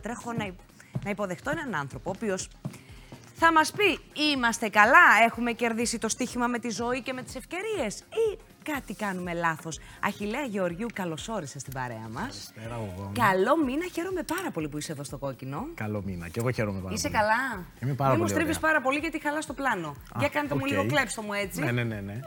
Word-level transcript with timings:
τρέχω 0.00 0.22
τώρα, 0.22 0.36
τρέχω 0.38 0.52
να, 0.52 0.54
να 1.04 1.10
υποδεχτώ 1.10 1.50
έναν 1.50 1.74
άνθρωπο, 1.74 2.10
ο 2.10 2.12
οποίος 2.16 2.48
θα 3.38 3.52
μας 3.52 3.72
πει, 3.72 3.98
είμαστε 4.32 4.68
καλά, 4.68 5.04
έχουμε 5.26 5.52
κερδίσει 5.52 5.98
το 5.98 6.08
στοίχημα 6.08 6.46
με 6.46 6.58
τη 6.58 6.68
ζωή 6.68 7.02
και 7.02 7.12
με 7.12 7.22
τις 7.22 7.34
ευκαιρίες 7.34 7.98
ή 7.98 8.38
κάτι 8.62 8.94
κάνουμε 8.94 9.32
λάθος. 9.32 9.78
Αχιλέα 10.00 10.44
Γεωργιού, 10.44 10.86
καλώς 10.94 11.28
όρισες 11.28 11.60
στην 11.60 11.72
παρέα 11.72 12.08
μας. 12.10 12.52
Καλησπέρα, 12.54 12.74
εγώ. 12.96 13.10
Καλό 13.14 13.64
μήνα, 13.64 13.86
χαίρομαι 13.92 14.22
πάρα 14.22 14.50
πολύ 14.50 14.68
που 14.68 14.78
είσαι 14.78 14.92
εδώ 14.92 15.04
στο 15.04 15.18
κόκκινο. 15.18 15.66
Καλό 15.74 16.02
μήνα. 16.06 16.28
Και 16.28 16.40
εγώ 16.40 16.50
χαίρομαι 16.50 16.80
πάρα 16.80 16.94
Είσαι 16.94 17.08
πολύ. 17.08 17.20
καλά; 17.20 17.66
Είμαι 17.82 17.94
πάρα 17.94 18.10
Μην 18.10 18.20
μου 18.20 18.26
πολύ 18.26 18.28
στρίβεις 18.28 18.56
ωραία. 18.56 18.70
πάρα 18.70 18.80
πολύ 18.84 18.98
γιατί 18.98 19.20
χαλάς 19.20 19.46
το 19.46 19.52
πλάνο. 19.52 19.96
Για 20.18 20.28
κάντε 20.28 20.54
μου 20.54 20.60
οκ. 20.62 20.68
λίγο 20.70 20.86
κλέψτε 20.86 21.22
μου 21.22 21.32
έτσι. 21.32 21.60
Ναι, 21.60 21.70
ναι, 21.72 21.82
ναι. 21.84 22.00
ναι. 22.00 22.20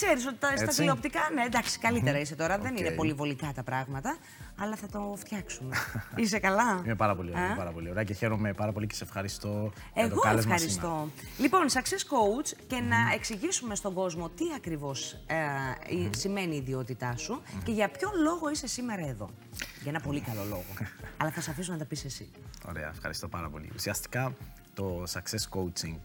Ξέρεις 0.00 0.26
ότι 0.26 0.36
τα, 0.36 0.48
στα 0.56 0.62
Έτσι. 0.64 0.76
τηλεοπτικά, 0.76 1.20
ναι, 1.34 1.42
εντάξει, 1.42 1.78
καλύτερα 1.78 2.18
είσαι 2.20 2.34
τώρα. 2.34 2.58
Δεν 2.58 2.72
Οκ. 2.72 2.78
είναι 2.78 2.90
πολύ 2.90 3.12
βολικά 3.12 3.52
τα 3.54 3.62
πράγματα, 3.62 4.16
αλλά 4.58 4.76
θα 4.76 4.86
το 4.86 5.14
φτιάξουμε. 5.18 5.76
είσαι 6.22 6.38
καλά; 6.38 6.82
Είμαι 6.84 6.94
πάρα 6.94 7.14
πολύ 7.16 7.30
ωραία, 7.30 7.52
Α; 7.52 7.56
πάρα 7.56 7.70
πολύ 7.70 7.90
ωραία 7.90 8.04
και 8.04 8.12
χαίρομαι 8.14 8.52
πάρα 8.52 8.72
πολύ 8.72 8.86
και 8.86 8.94
σε 8.94 9.04
ευχαριστώ 9.04 9.72
για 9.94 10.02
το 10.08 10.08
Εγώ 10.12 10.20
κάλεσμα 10.20 10.54
ευχαριστώ. 10.54 10.80
σήμερα. 10.80 11.10
Λοιπόν, 11.38 11.66
success 11.68 12.02
coach 12.14 12.56
και 12.66 12.76
να 12.80 12.96
εξηγήσουμε 13.14 13.74
στον 13.74 13.94
κόσμο 13.94 14.28
τι 14.28 14.44
ακριβώς 14.56 15.12
ε, 15.26 15.36
η- 15.94 16.10
σημαίνει 16.16 16.54
η 16.54 16.58
ιδιότητά 16.58 17.16
σου 17.16 17.42
και 17.64 17.72
για 17.72 17.88
ποιο 17.88 18.10
λόγο 18.22 18.50
είσαι 18.50 18.66
σήμερα 18.66 19.06
εδώ. 19.08 19.30
Για 19.82 19.90
ένα 19.90 20.00
πολύ 20.00 20.20
καλό 20.20 20.44
λόγο. 20.48 20.64
Αλλά 21.20 21.30
θα 21.30 21.40
σε 21.40 21.50
αφήσω 21.50 21.72
να 21.72 21.78
τα 21.78 21.84
πεις 21.84 22.04
εσύ. 22.04 22.28
Ωραία, 22.68 22.88
ευχαριστώ 22.88 23.28
πάρα 23.28 23.48
πολύ. 23.48 23.70
Ουσιαστικά 23.74 24.32
το 24.74 25.02
success 25.12 25.58
coaching 25.58 25.96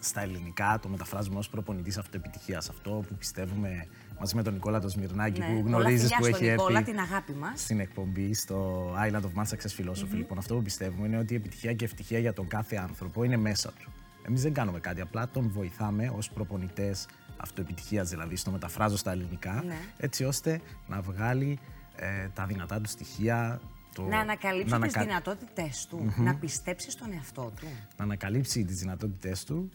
στα 0.00 0.20
ελληνικά 0.20 0.78
το 0.82 0.88
μεταφράζουμε 0.88 1.38
ως 1.38 1.48
προπονητής 1.48 1.98
αυτοεπιτυχίας. 1.98 2.68
Αυτό 2.68 2.90
που 3.08 3.14
πιστεύουμε 3.14 3.86
μαζί 4.20 4.34
με 4.36 4.42
τον 4.42 4.52
Νικόλα 4.52 4.80
τον 4.80 4.90
Σμυρνάκη 4.90 5.40
Ναι, 5.40 5.46
που 5.46 5.62
πολλά 5.62 5.76
γνωρίζεις 5.76 6.00
φιλιά 6.00 6.16
που 6.18 6.24
στον 6.24 6.34
έχει 6.42 6.50
Νικόλα, 6.50 6.78
έρθει 6.78 6.90
την 6.90 7.00
αγάπη 7.00 7.32
μας. 7.32 7.60
στην 7.60 7.80
εκπομπή 7.80 8.34
στο 8.34 8.88
Island 9.10 9.20
of 9.20 9.40
Man 9.42 9.44
Success 9.44 9.80
Philosophy. 9.80 10.14
Λοιπόν, 10.14 10.38
αυτό 10.38 10.54
που 10.54 10.62
πιστεύουμε 10.62 11.06
είναι 11.06 11.18
ότι 11.18 11.32
η 11.32 11.36
επιτυχία 11.36 11.72
και 11.72 11.84
ευτυχία 11.84 12.18
για 12.18 12.32
τον 12.32 12.48
κάθε 12.48 12.76
άνθρωπο 12.76 13.24
είναι 13.24 13.36
μέσα 13.36 13.72
του. 13.78 13.90
Εμείς 14.28 14.42
δεν 14.42 14.52
κάνουμε 14.52 14.80
κάτι, 14.80 15.00
απλά 15.00 15.28
τον 15.28 15.48
βοηθάμε 15.50 16.12
ως 16.16 16.30
προπονητές 16.30 17.06
αυτοεπιτυχίας, 17.36 18.08
δηλαδή 18.08 18.36
στο 18.36 18.50
μεταφράζω 18.50 18.96
στα 18.96 19.10
ελληνικά, 19.10 19.62
Ναι. 19.66 19.76
έτσι 19.96 20.24
ώστε 20.24 20.60
να 20.86 21.00
βγάλει 21.00 21.58
ε, 21.96 22.28
τα 22.34 22.46
δυνατά 22.46 22.80
του 22.80 22.88
στοιχεία, 22.88 23.60
το, 23.94 24.02
Να 24.02 24.18
ανακαλύψει 24.18 24.72
να 24.72 24.80
τις 24.80 24.94
ανακα- 24.94 25.02
δυνατότητές 25.10 25.86
του, 25.90 26.12
να 26.16 26.34
πιστέψει 26.34 26.90
στον 26.90 27.12
εαυτό 27.12 27.52
του. 27.60 27.66
να 27.96 28.04
ανακαλύψει 28.04 28.64
τις 28.64 28.78
δυνατότητές 28.78 29.44
του, 29.44 29.70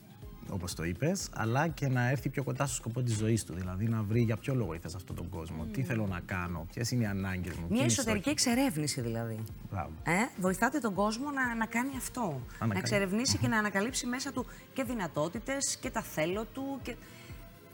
όπως 0.49 0.73
το 0.75 0.83
είπες, 0.83 1.29
αλλά 1.33 1.67
και 1.67 1.87
να 1.87 2.09
έρθει 2.09 2.29
πιο 2.29 2.43
κοντά 2.43 2.65
στο 2.65 2.75
σκοπό 2.75 3.01
της 3.01 3.15
ζωής 3.17 3.43
του. 3.45 3.53
Δηλαδή 3.53 3.85
να 3.87 4.03
βρει 4.03 4.21
για 4.21 4.37
ποιο 4.37 4.55
λόγο 4.55 4.73
ήρθα 4.73 4.89
σε 4.89 4.95
αυτόν 4.97 5.15
τον 5.15 5.29
κόσμο, 5.29 5.65
τι 5.65 5.83
θέλω 5.83 6.07
να 6.07 6.19
κάνω, 6.19 6.67
ποιες 6.73 6.91
είναι 6.91 7.03
οι 7.03 7.07
ανάγκες 7.07 7.53
μου. 7.55 7.67
ποιοι 7.67 7.67
Μια 7.69 7.77
είναι 7.81 7.89
οι 7.89 7.93
εσωτερική 7.93 8.39
στόχοι. 8.39 8.49
εξερεύνηση 8.51 9.01
δηλαδή. 9.01 9.43
Μπράβο. 9.71 9.91
Ε, 10.03 10.11
βοηθάτε 10.37 10.79
τον 10.79 10.93
κόσμο 10.93 11.31
να, 11.31 11.55
να 11.55 11.65
κάνει 11.65 11.91
αυτό. 11.97 12.21
Να 12.21 12.35
Ανακαλύ- 12.59 12.77
εξερευνήσει 12.77 13.37
και 13.37 13.47
να 13.47 13.57
ανακαλύψει 13.57 14.05
μέσα 14.05 14.31
του 14.31 14.45
και 14.73 14.83
δυνατότητες 14.83 15.77
και 15.81 15.89
τα 15.89 16.01
θέλω 16.01 16.45
του. 16.45 16.79
Και, 16.83 16.95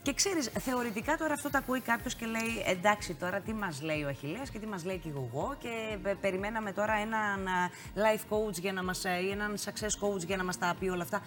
και 0.02 0.14
ξέρεις, 0.14 0.50
θεωρητικά 0.60 1.16
τώρα 1.16 1.34
αυτό 1.34 1.50
το 1.50 1.58
ακούει 1.58 1.80
κάποιος 1.82 2.16
και 2.16 2.26
λέει 2.26 2.64
εντάξει 2.68 3.14
τώρα 3.14 3.40
τι 3.40 3.54
μας 3.54 3.82
λέει 3.82 4.04
ο 4.04 4.08
Αχιλέας 4.08 4.50
και 4.50 4.60
τι 4.60 4.66
μας 4.68 4.86
λέει 4.86 4.98
και 4.98 5.10
εγώ 5.10 5.56
και 5.60 5.98
πε- 6.04 6.16
περιμέναμε 6.18 6.72
τώρα 6.72 6.94
έναν 6.94 7.48
α, 7.48 7.70
life 7.96 8.34
coach 8.34 8.60
για 8.60 8.74
να 8.74 8.84
μας, 8.84 9.06
ε, 9.06 9.10
ή 9.28 9.30
έναν 9.30 9.56
success 9.56 10.06
coach 10.08 10.26
για 10.26 10.38
να 10.38 10.44
μας 10.44 10.58
τα 10.58 10.76
πει 10.80 10.88
όλα 10.90 11.04
αυτά. 11.04 11.22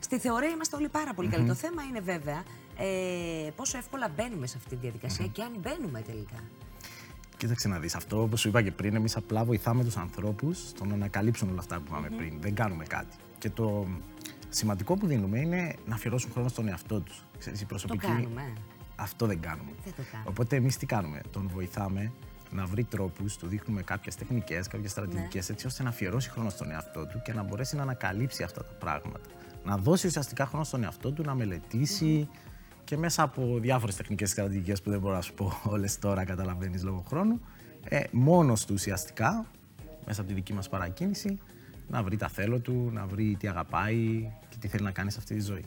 Στη 0.00 0.18
θεωρία 0.18 0.48
είμαστε 0.48 0.76
όλοι 0.76 0.88
πάρα 0.88 1.14
πολύ 1.14 1.28
καλοί. 1.28 1.46
Το 1.46 1.54
θέμα 1.54 1.82
είναι 1.82 2.00
βέβαια 2.00 2.42
ε, 2.78 3.50
πόσο 3.56 3.78
εύκολα 3.78 4.08
μπαίνουμε 4.16 4.46
σε 4.46 4.54
αυτή 4.56 4.68
τη 4.68 4.76
διαδικασία 4.76 5.26
και 5.26 5.42
αν 5.42 5.52
μπαίνουμε 5.60 6.00
τελικά. 6.00 6.36
Κοίταξε 7.36 7.68
να 7.68 7.78
δεις, 7.78 7.94
αυτό 7.94 8.22
όπως 8.22 8.40
σου 8.40 8.48
είπα 8.48 8.62
και 8.62 8.70
πριν, 8.70 8.94
εμείς 8.94 9.16
απλά 9.16 9.44
βοηθάμε 9.44 9.84
τους 9.84 9.96
ανθρώπους 9.96 10.58
στο 10.68 10.84
να 10.84 10.94
ανακαλύψουν 10.94 11.50
όλα 11.50 11.58
αυτά 11.58 11.76
που 11.76 11.82
είπαμε 11.86 12.08
πριν. 12.16 12.40
Δεν 12.40 12.54
κάνουμε 12.54 12.84
κάτι. 12.84 13.16
Και 13.38 13.50
το 13.50 13.86
σημαντικό 14.48 14.96
που 14.96 15.06
δίνουμε 15.06 15.38
είναι 15.38 15.74
να 15.86 15.94
αφιερώσουν 15.94 16.30
χρόνο 16.32 16.48
στον 16.48 16.68
εαυτό 16.68 17.00
τους. 17.00 17.24
Ξέρεις, 17.38 17.60
η 17.60 17.64
προσωπική... 17.64 18.06
κάνουμε. 18.06 18.52
Αυτό 18.96 19.26
δεν 19.26 19.40
κάνουμε. 19.40 19.70
Δεν 19.84 19.92
το 19.96 20.02
κάνουμε. 20.10 20.28
Οπότε 20.30 20.56
εμείς 20.56 20.76
τι 20.76 20.86
κάνουμε, 20.86 21.20
τον 21.32 21.50
βοηθάμε 21.54 22.12
να 22.50 22.66
βρει 22.66 22.84
τρόπους, 22.84 23.36
του 23.36 23.46
δείχνουμε 23.46 23.82
κάποιες 23.82 24.14
τεχνικές, 24.16 24.68
κάποιες 24.68 24.90
στρατηγικές, 24.90 25.48
Ναι. 25.48 25.54
έτσι 25.54 25.66
ώστε 25.66 25.82
να 25.82 25.88
αφιερώσει 25.88 26.30
χρόνο 26.30 26.50
στον 26.50 26.70
εαυτό 26.70 27.06
του 27.06 27.22
και 27.24 27.32
να 27.32 27.42
μπορέσει 27.42 27.76
να 27.76 27.82
ανακαλύψει 27.82 28.42
αυτά 28.42 28.64
τα 28.64 28.72
πράγματα. 28.72 29.20
Να 29.64 29.76
δώσει 29.76 30.06
ουσιαστικά 30.06 30.46
χρόνο 30.46 30.64
στον 30.64 30.82
εαυτό 30.84 31.12
του, 31.12 31.22
να 31.22 31.34
μελετήσει 31.34 32.28
και 32.84 32.96
μέσα 32.96 33.22
από 33.22 33.58
διάφορες 33.60 33.96
τεχνικές 33.96 34.28
και 34.28 34.40
στρατηγικές 34.40 34.82
που 34.82 34.90
δεν 34.90 35.00
μπορώ 35.00 35.14
να 35.14 35.20
σου 35.20 35.34
πω 35.34 35.52
όλες 35.64 35.98
τώρα, 35.98 36.24
καταλαβαίνεις 36.24 36.82
λόγω 36.82 37.04
χρόνου, 37.08 37.40
ε, 37.84 38.00
μόνος 38.10 38.64
του 38.64 38.74
ουσιαστικά, 38.74 39.46
μέσα 40.06 40.20
από 40.20 40.28
τη 40.28 40.34
δική 40.34 40.52
μας 40.52 40.68
παρακίνηση, 40.68 41.38
να 41.88 42.02
βρει 42.02 42.16
τα 42.16 42.28
θέλω 42.28 42.58
του, 42.58 42.90
να 42.92 43.06
βρει 43.06 43.36
τι 43.38 43.48
αγαπάει 43.48 44.32
και 44.48 44.56
τι 44.60 44.68
θέλει 44.68 44.84
να 44.84 44.90
κάνει 44.90 45.10
σε 45.10 45.18
αυτή 45.18 45.34
τη 45.34 45.40
ζωή. 45.40 45.64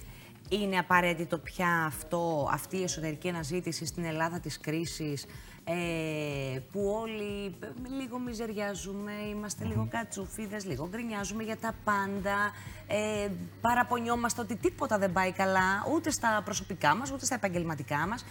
Είναι 0.49 0.77
απαραίτητο 0.77 1.37
πια 1.37 1.83
αυτό, 1.85 2.49
αυτή 2.51 2.77
η 2.77 2.83
εσωτερική 2.83 3.29
αναζήτηση 3.29 3.85
στην 3.85 4.03
Ελλάδα 4.03 4.39
της 4.39 4.59
κρίσης 4.59 5.25
ε, 5.63 6.59
που 6.71 6.97
όλοι 7.01 7.55
ε, 7.59 7.67
λίγο 7.99 8.19
μιζεριάζουμε, 8.19 9.11
είμαστε 9.31 9.65
λίγο 9.65 9.87
κατσούφιδες, 9.89 10.65
λίγο 10.65 10.87
γκρινιάζουμε 10.91 11.43
για 11.43 11.57
τα 11.57 11.75
πάντα, 11.83 12.51
ε, 12.87 13.29
παραπονιόμαστε 13.61 14.41
ότι 14.41 14.55
τίποτα 14.55 14.97
δεν 14.97 15.11
πάει 15.11 15.31
καλά 15.31 15.85
ούτε 15.93 16.11
στα 16.11 16.41
προσωπικά 16.45 16.95
μας, 16.95 17.11
ούτε 17.11 17.25
στα 17.25 17.35
επαγγελματικά 17.35 18.07
μας 18.07 18.25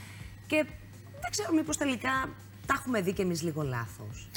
και 0.46 0.64
δεν 1.20 1.30
ξέρω 1.30 1.52
μήπως 1.52 1.76
τελικά 1.76 2.28
τα 2.66 2.74
έχουμε 2.78 3.00
δει 3.00 3.12
και 3.12 3.22
εμείς 3.22 3.42
λίγο 3.42 3.62
λάθος. 3.62 4.28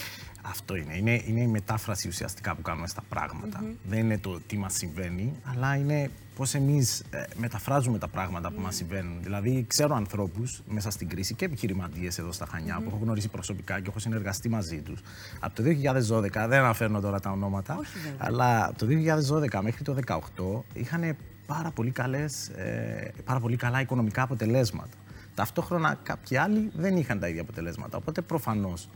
Αυτό 0.42 0.76
είναι. 0.76 0.98
είναι. 0.98 1.22
Είναι 1.26 1.42
η 1.42 1.48
μετάφραση 1.48 2.08
ουσιαστικά 2.08 2.56
που 2.56 2.62
κάνουμε 2.62 2.88
στα 2.88 3.02
πράγματα. 3.10 3.64
Δεν 3.84 4.00
είναι 4.00 4.18
το 4.18 4.40
τι 4.48 4.58
μας 4.58 4.74
συμβαίνει, 4.74 5.40
αλλά 5.44 5.76
είναι 5.76 6.12
πώς 6.36 6.54
εμείς 6.54 7.00
ε, 7.10 7.24
μεταφράζουμε 7.38 7.98
τα 7.98 8.08
πράγματα 8.08 8.52
που 8.52 8.62
μας 8.62 8.76
συμβαίνουν. 8.76 9.18
Δηλαδή, 9.22 9.66
ξέρω 9.68 9.96
ανθρώπους 9.96 10.62
μέσα 10.68 10.90
στην 10.90 11.10
κρίση 11.10 11.34
και 11.34 11.46
επιχειρηματίες 11.46 12.18
εδώ 12.18 12.32
στα 12.32 12.46
Χανιά 12.46 12.76
που 12.76 12.88
έχω 12.88 13.00
γνωρίσει 13.02 13.28
προσωπικά 13.28 13.80
και 13.80 13.90
έχω 13.90 14.00
συνεργαστεί 14.00 14.50
μαζί 14.50 14.82
τους. 14.82 15.02
Από 15.40 15.56
το 15.56 15.64
2012, 15.64 16.30
δεν 16.48 16.60
αναφέρνω 16.60 17.00
τώρα 17.00 17.20
τα 17.20 17.32
ονόματα, 17.32 17.78
Όχι, 17.78 17.98
βέβαια. 18.04 18.18
αλλά 18.18 18.66
από 18.66 18.78
το 18.78 18.86
2012 18.86 19.60
μέχρι 19.62 19.84
το 19.84 19.96
2018 20.08 20.64
είχαν 20.74 21.16
πάρα 21.46 21.72
πολύ, 21.72 21.92
καλές, 21.92 22.48
ε, 22.48 23.12
πάρα 23.26 23.40
πολύ 23.40 23.56
καλά 23.56 23.82
οικονομικά 23.82 24.22
αποτελέσματα. 24.22 24.98
Ταυτόχρονα 25.34 26.00
κάποιοι 26.04 26.38
άλλοι 26.38 26.72
δεν 26.76 26.98
είχαν 26.98 27.20
τα 27.20 27.28
ίδια 27.28 27.42
αποτελέσματα. 27.42 27.98
Οπότε 27.98 28.22
προφανώς 28.22 28.90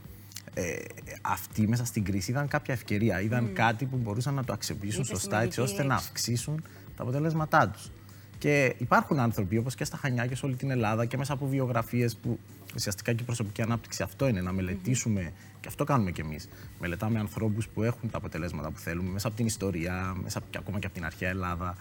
ε, 0.54 0.76
αυτοί 1.22 1.68
μέσα 1.68 1.86
στην 1.86 2.04
κρίση 2.04 2.32
είδαν 2.32 2.48
κάποια 2.48 2.74
ευκαιρία, 2.74 3.22
είδαν 3.22 3.54
κάτι 3.54 3.86
που 3.86 3.98
μπορούσαν 3.98 4.34
να 4.34 4.44
το 4.44 4.54
αξιοποιήσουν 4.54 5.04
Είπες 5.04 5.10
τη 5.14 5.20
σωστά 5.20 5.42
έτσι 5.42 5.60
μαγική 5.60 5.74
ώστε 5.80 5.88
να 5.88 5.94
λέξη. 5.94 6.08
αυξήσουν 6.10 6.64
τα 7.00 7.06
αποτελέσματά 7.06 7.70
τους. 7.70 7.92
Και 8.38 8.76
υπάρχουν 8.78 9.20
άνθρωποι 9.20 9.58
όπως 9.58 9.76
και 9.76 9.84
στα 9.84 9.98
Χανιά 9.98 10.26
και 10.28 10.36
σε 10.36 10.46
όλη 10.46 10.56
την 10.56 10.70
Ελλάδα 10.72 11.06
και 11.06 11.18
μέσα 11.18 11.34
από 11.34 11.48
βιογραφίες 11.48 12.16
που 12.16 12.40
ουσιαστικά 12.76 13.14
και 13.14 13.22
η 13.22 13.26
προσωπική 13.26 13.62
ανάπτυξη 13.62 14.04
αυτό 14.04 14.28
είναι, 14.28 14.42
να 14.42 14.52
μελετήσουμε 14.52 15.32
και 15.60 15.68
αυτό 15.68 15.84
κάνουμε 15.84 16.12
κι 16.12 16.22
εμείς. 16.22 16.50
Μελετάμε 16.80 17.20
ανθρώπους 17.20 17.68
που 17.68 17.84
έχουν 17.84 18.10
τα 18.10 18.18
αποτελέσματα 18.18 18.70
που 18.72 18.80
θέλουμε 18.80 19.10
μέσα 19.10 19.28
από 19.28 19.36
την 19.38 19.46
ιστορία, 19.46 20.16
μέσα 20.24 20.38
από, 20.38 20.48
και 20.50 20.58
ακόμα 20.58 20.80
και 20.80 20.86
από 20.86 20.96
την 20.96 21.06
αρχαία 21.06 21.30
Ελλάδα. 21.30 21.76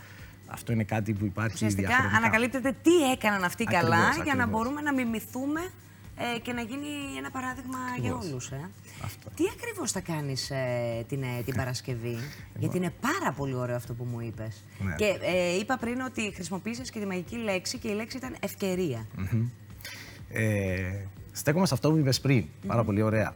Αυτό 0.46 0.72
είναι 0.72 0.84
κάτι 0.84 1.12
που 1.12 1.24
υπάρχει 1.24 1.54
Ουσιαστικά 1.54 1.88
διαχρονικά. 1.88 2.16
ανακαλύπτετε 2.16 2.76
τι 2.82 3.10
έκαναν 3.12 3.44
αυτοί 3.44 3.64
καλά 3.64 3.96
Ακριβώς, 3.96 4.14
για 4.24 4.34
να 4.34 4.42
ακριβώς. 4.42 4.50
μπορούμε 4.62 4.80
να 4.80 4.92
μιμηθούμε 4.94 5.60
ε, 6.18 6.38
και 6.38 6.52
να 6.52 6.60
γίνει 6.62 6.86
ένα 7.18 7.30
παράδειγμα 7.30 7.78
για 8.00 8.10
Ακριβώς. 8.10 8.30
όλους. 8.30 8.50
Ε. 8.50 8.70
Αυτό. 9.04 9.30
Τι 9.36 9.44
ακριβώς 9.56 9.92
θα 9.92 10.00
κάνεις 10.00 10.50
ε, 10.50 11.04
την, 11.08 11.22
ε, 11.22 11.42
την 11.44 11.54
Παρασκευή, 11.54 12.16
γιατί 12.58 12.76
είναι 12.76 12.92
πάρα 13.00 13.32
πολύ 13.32 13.54
ωραίο 13.54 13.76
αυτό 13.76 13.94
που 13.94 14.04
μου 14.04 14.20
είπες. 14.20 14.64
Ναι. 14.78 14.94
Και 14.94 15.18
ε, 15.22 15.56
είπα 15.58 15.76
πριν 15.78 16.00
ότι 16.00 16.32
χρησιμοποίησες 16.34 16.90
και 16.90 16.98
τη 17.00 17.06
μαγική 17.06 17.36
λέξη 17.36 17.78
και 17.78 17.88
η 17.88 17.94
λέξη 17.94 18.16
ήταν 18.16 18.36
ευκαιρία. 18.40 19.06
Ε, 20.30 20.92
στέκομαι 21.32 21.66
σε 21.66 21.74
αυτό 21.74 21.90
που 21.90 21.96
είπες 21.96 22.20
πριν. 22.20 22.44
Πάρα 22.66 22.84
πολύ 22.84 23.02
ωραία. 23.02 23.34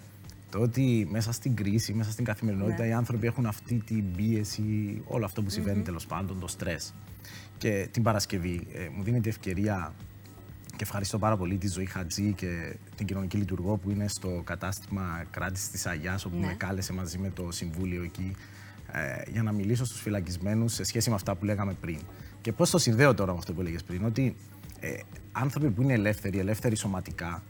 Το 0.51 0.59
ότι 0.61 1.09
μέσα 1.11 1.33
στην 1.33 1.55
κρίση, 1.57 1.93
μέσα 1.93 2.11
στην 2.11 2.25
καθημερινότητα, 2.25 2.83
Ναι. 2.83 2.89
οι 2.89 2.93
άνθρωποι 2.93 3.27
έχουν 3.27 3.47
αυτή 3.47 3.83
την 3.87 4.05
πίεση, 4.17 5.03
όλο 5.07 5.25
αυτό 5.25 5.43
που 5.43 5.51
συμβαίνει 5.51 5.83
τέλος 5.83 6.07
πάντων, 6.07 6.41
το 6.41 6.47
στρες. 6.49 6.95
Και 7.59 7.89
την 7.91 8.03
Παρασκευή 8.03 8.67
ε, 8.73 8.89
μου 8.97 9.03
δίνεται 9.03 9.29
ευκαιρία 9.29 9.95
και 10.77 10.83
ευχαριστώ 10.83 11.19
πάρα 11.19 11.37
πολύ 11.37 11.59
τη 11.59 11.69
Ζωή 11.69 11.87
Χατζή 11.87 12.33
και 12.33 12.77
την 12.97 13.07
κοινωνική 13.07 13.37
λειτουργό 13.37 13.77
που 13.77 13.91
είναι 13.91 14.09
στο 14.09 14.41
κατάστημα 14.45 15.25
κράτησης 15.31 15.71
της 15.71 15.87
Αγιάς, 15.87 16.25
όπου 16.25 16.37
Ναι. 16.39 16.47
με 16.47 16.55
κάλεσε 16.55 16.93
μαζί 16.93 17.19
με 17.19 17.31
το 17.31 17.49
Συμβούλιο 17.51 18.03
εκεί 18.03 18.33
ε, 18.93 19.31
για 19.31 19.43
να 19.43 19.53
μιλήσω 19.53 19.85
στους 19.85 20.01
φυλακισμένους 20.01 20.73
σε 20.75 20.85
σχέση 20.85 21.09
με 21.09 21.15
αυτά 21.15 21.35
που 21.35 21.45
λέγαμε 21.45 21.73
πριν. 21.81 21.99
Και 22.41 22.53
πώς 22.53 22.71
το 22.71 22.79
συνδέω 22.79 23.15
τώρα 23.15 23.33
με 23.33 23.39
αυτό 23.39 23.53
που 23.53 23.61
έλεγες 23.61 23.83
πριν, 23.83 24.05
ότι 24.05 24.37
ε, 24.81 24.95
άνθρωποι 25.33 25.71
που 25.71 25.83
είναι 25.83 25.93
ελεύθεροι, 25.93 26.39
ελεύθεροι 26.39 26.77
σωματικά, 26.77 27.43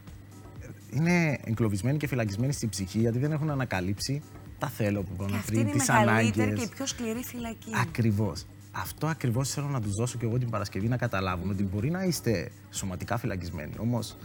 ε, 0.61 0.67
είναι 0.97 1.39
εγκλωβισμένοι 1.43 1.97
και 1.97 2.07
φυλακισμένοι 2.07 2.53
στην 2.53 2.69
ψυχή 2.69 2.99
γιατί 2.99 3.17
δεν 3.19 3.31
έχουν 3.31 3.49
ανακαλύψει 3.49 4.21
τα 4.57 4.67
θέλω 4.69 5.01
που 5.03 5.07
Και 5.07 5.13
είπαμε 5.23 5.37
αυτή 5.37 5.51
πριν, 5.51 5.59
είναι 5.61 5.69
η 5.69 5.73
τις 5.73 5.87
μεγαλύτερη 5.87 6.41
ανάγκες. 6.41 6.59
και 6.59 6.65
η 6.65 6.75
πιο 6.75 6.85
σκληρή 6.85 7.23
φυλακή. 7.23 7.71
Ακριβώς. 7.81 8.45
Αυτό 8.75 9.07
ακριβώς 9.07 9.49
θέλω 9.49 9.67
να 9.67 9.81
τους 9.81 9.95
δώσω 9.95 10.17
και 10.17 10.25
εγώ 10.25 10.37
την 10.37 10.49
Παρασκευή 10.49 10.87
να 10.87 10.97
καταλάβουν 10.97 11.49
ότι 11.49 11.63
μπορεί 11.63 11.89
να 11.89 12.03
είστε 12.03 12.51
σωματικά 12.69 13.17
φυλακισμένοι. 13.17 13.73
Όμως 13.79 14.15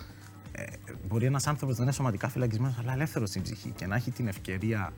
ε, 0.53 0.65
μπορεί 1.09 1.27
ένας 1.27 1.47
άνθρωπος 1.47 1.77
να 1.77 1.83
είναι 1.83 1.93
σωματικά 1.93 2.29
φυλακισμένος 2.29 2.79
αλλά 2.79 2.93
ελεύθερος 2.93 3.29
στην 3.29 3.43
ψυχή 3.43 3.71
και 3.71 3.87
να 3.87 3.97
έχει 3.97 4.11
την 4.11 4.29
ευκαιρία 4.29 4.93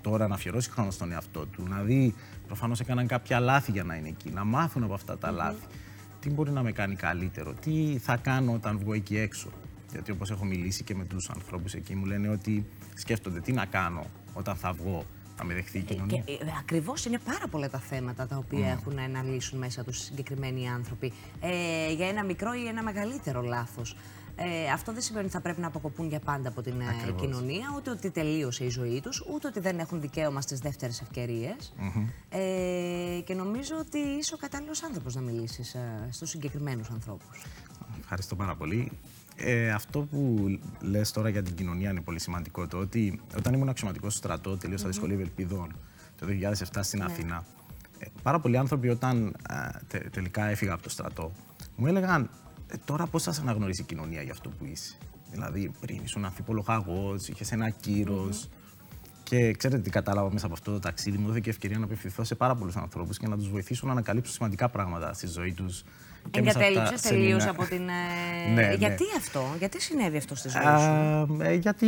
τώρα 0.00 0.28
να 0.28 0.34
αφιερώσει 0.34 0.70
χρόνο 0.70 0.90
στον 0.90 1.12
εαυτό 1.12 1.46
του, 1.46 1.62
να 1.68 1.82
δει 1.82 2.14
προφανώς 2.46 2.80
έκαναν 2.80 3.06
κάποια 3.06 3.40
λάθη 3.40 3.70
για 3.70 3.84
να 3.84 3.94
είναι 3.94 4.08
εκεί, 4.08 4.30
να 4.30 4.44
μάθουν 4.44 4.82
από 4.82 4.94
αυτά 4.94 5.18
τα 5.18 5.30
λάθη. 5.30 5.66
Τι 6.20 6.30
μπορεί 6.30 6.50
να 6.50 6.62
με 6.62 6.72
κάνει 6.72 6.94
καλύτερο, 6.94 7.52
τι 7.52 7.98
θα 7.98 8.16
κάνω 8.16 8.52
όταν 8.52 8.78
βγω 8.78 8.92
εκεί 8.92 9.16
έξω. 9.16 9.48
Γιατί 9.90 10.10
όπως 10.10 10.30
έχω 10.30 10.44
μιλήσει 10.44 10.84
και 10.84 10.94
με 10.94 11.04
τους 11.04 11.30
ανθρώπους 11.30 11.74
εκεί, 11.74 11.94
μου 11.94 12.04
λένε 12.04 12.28
ότι 12.28 12.66
σκέφτονται 12.94 13.40
τι 13.40 13.52
να 13.52 13.64
κάνω 13.64 14.04
όταν 14.32 14.56
θα 14.56 14.72
βγω, 14.72 15.04
θα 15.36 15.44
με 15.44 15.54
δεχθεί 15.54 15.78
η 15.78 15.82
κοινωνία. 15.82 16.22
Και, 16.22 16.32
ε, 16.32 16.36
ακριβώς 16.58 17.04
είναι 17.04 17.18
πάρα 17.18 17.48
πολλά 17.48 17.70
τα 17.70 17.78
θέματα 17.78 18.26
τα 18.26 18.36
οποία 18.36 18.68
έχουν 18.68 19.10
να 19.10 19.22
λύσουν 19.22 19.58
μέσα 19.58 19.84
τους 19.84 19.98
συγκεκριμένοι 19.98 20.68
άνθρωποι. 20.68 21.12
Ε, 21.40 21.92
για 21.92 22.08
ένα 22.08 22.24
μικρό 22.24 22.54
ή 22.54 22.66
ένα 22.66 22.82
μεγαλύτερο 22.82 23.42
λάθος. 23.42 23.96
Ε, 24.36 24.70
αυτό 24.72 24.92
δεν 24.92 25.02
σημαίνει 25.02 25.24
ότι 25.24 25.34
θα 25.34 25.40
πρέπει 25.40 25.60
να 25.60 25.66
αποκοπούν 25.66 26.08
για 26.08 26.18
πάντα 26.18 26.48
από 26.48 26.62
την 26.62 26.80
ε, 26.80 27.12
κοινωνία, 27.20 27.72
ούτε 27.76 27.90
ότι 27.90 28.10
τελείωσε 28.10 28.64
η 28.64 28.68
ζωή 28.68 29.00
τους, 29.00 29.24
ούτε 29.32 29.48
ότι 29.48 29.60
δεν 29.60 29.78
έχουν 29.78 30.00
δικαίωμα 30.00 30.40
στις 30.40 30.58
δεύτερες 30.58 31.00
ευκαιρίες. 31.00 31.74
Ε, 32.28 33.20
και 33.24 33.34
νομίζω 33.34 33.76
ότι 33.78 33.98
είσαι 33.98 34.34
ο 34.34 34.36
κατάλληλος 34.36 34.82
άνθρωπος 34.82 35.14
να 35.14 35.20
μιλήσεις 35.20 35.74
ε, 35.74 36.08
στους 36.10 36.30
συγκεκριμένους 36.30 36.90
ανθρώπους. 36.90 37.44
Ευχαριστώ 38.00 38.36
πάρα 38.36 38.56
πολύ. 38.56 38.92
Ε, 39.36 39.70
αυτό 39.70 40.00
που 40.00 40.46
λες 40.80 41.10
τώρα 41.10 41.28
για 41.28 41.42
την 41.42 41.54
κοινωνία 41.54 41.90
είναι 41.90 42.00
πολύ 42.00 42.20
σημαντικό. 42.20 42.66
Το 42.66 42.78
ότι 42.78 43.20
όταν 43.36 43.54
ήμουν 43.54 43.68
αξιωματικός 43.68 44.12
στο 44.12 44.22
στρατό, 44.22 44.56
τελείωσα 44.56 44.86
mm-hmm. 44.86 44.90
τη 44.90 44.94
σχολή 44.94 45.12
Ευελπίδων 45.12 45.76
το 46.18 46.26
2007 46.26 46.78
στην 46.80 46.98
ναι. 46.98 47.04
Αθήνα. 47.04 47.44
Ε, 47.98 48.06
πάρα 48.22 48.40
πολλοί 48.40 48.56
άνθρωποι 48.56 48.88
όταν 48.88 49.36
τε, 49.88 49.98
τελικά 49.98 50.44
έφυγα 50.44 50.72
από 50.72 50.82
το 50.82 50.88
στρατό, 50.88 51.32
μου 51.76 51.86
έλεγαν 51.86 52.30
ε, 52.66 52.74
τώρα 52.84 53.06
πώς 53.06 53.22
θα 53.22 53.32
σε 53.32 53.40
αναγνωρίσει 53.40 53.82
η 53.82 53.84
κοινωνία 53.84 54.22
για 54.22 54.32
αυτό 54.32 54.48
που 54.48 54.64
είσαι; 54.64 54.94
Δηλαδή, 55.30 55.72
πριν 55.80 56.00
ήσουν 56.04 56.24
αμφιπολογαγό, 56.24 57.14
είχες 57.26 57.52
ένα 57.52 57.70
κύρος. 57.70 58.48
Και 59.24 59.52
ξέρετε 59.52 59.82
τι 59.82 59.90
κατάλαβα 59.90 60.32
μέσα 60.32 60.46
από 60.46 60.54
αυτό 60.54 60.72
το 60.72 60.78
ταξίδι, 60.78 61.18
μου 61.18 61.26
δόθηκε 61.26 61.50
ευκαιρία 61.50 61.78
να 61.78 61.84
απευθυνθώ 61.84 62.24
σε 62.24 62.34
πάρα 62.34 62.54
πολλούς 62.54 62.76
ανθρώπους 62.76 63.18
και 63.18 63.28
να 63.28 63.36
τους 63.36 63.48
βοηθήσω 63.48 63.86
να 63.86 63.92
ανακαλύψουν 63.92 64.34
σημαντικά 64.34 64.68
πράγματα 64.68 65.12
στη 65.12 65.26
ζωή 65.26 65.52
τους. 65.52 65.84
Εγκατέλειψες 66.30 67.00
τελείως 67.00 67.46
από 67.46 67.64
την. 67.64 67.88
Ε, 67.88 68.52
ναι, 68.54 68.66
ναι, 68.66 68.74
γιατί 68.74 69.04
αυτό, 69.16 69.54
γιατί 69.58 69.80
συνέβη 69.80 70.16
αυτό 70.16 70.34
στη 70.34 70.48
ζωή 70.48 70.62
σου; 70.62 71.36
Ε, 71.40 71.54
γιατί 71.54 71.86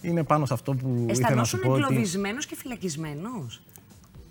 είναι 0.00 0.22
πάνω 0.22 0.46
σε 0.46 0.54
αυτό 0.54 0.74
που. 0.74 1.06
ήθελα 1.10 1.34
να 1.34 1.44
σου 1.44 1.58
πω. 1.58 1.74
εγκλωβισμένο 1.74 2.36
ότι... 2.36 2.46
και 2.46 2.56
φυλακισμένος; 2.56 3.62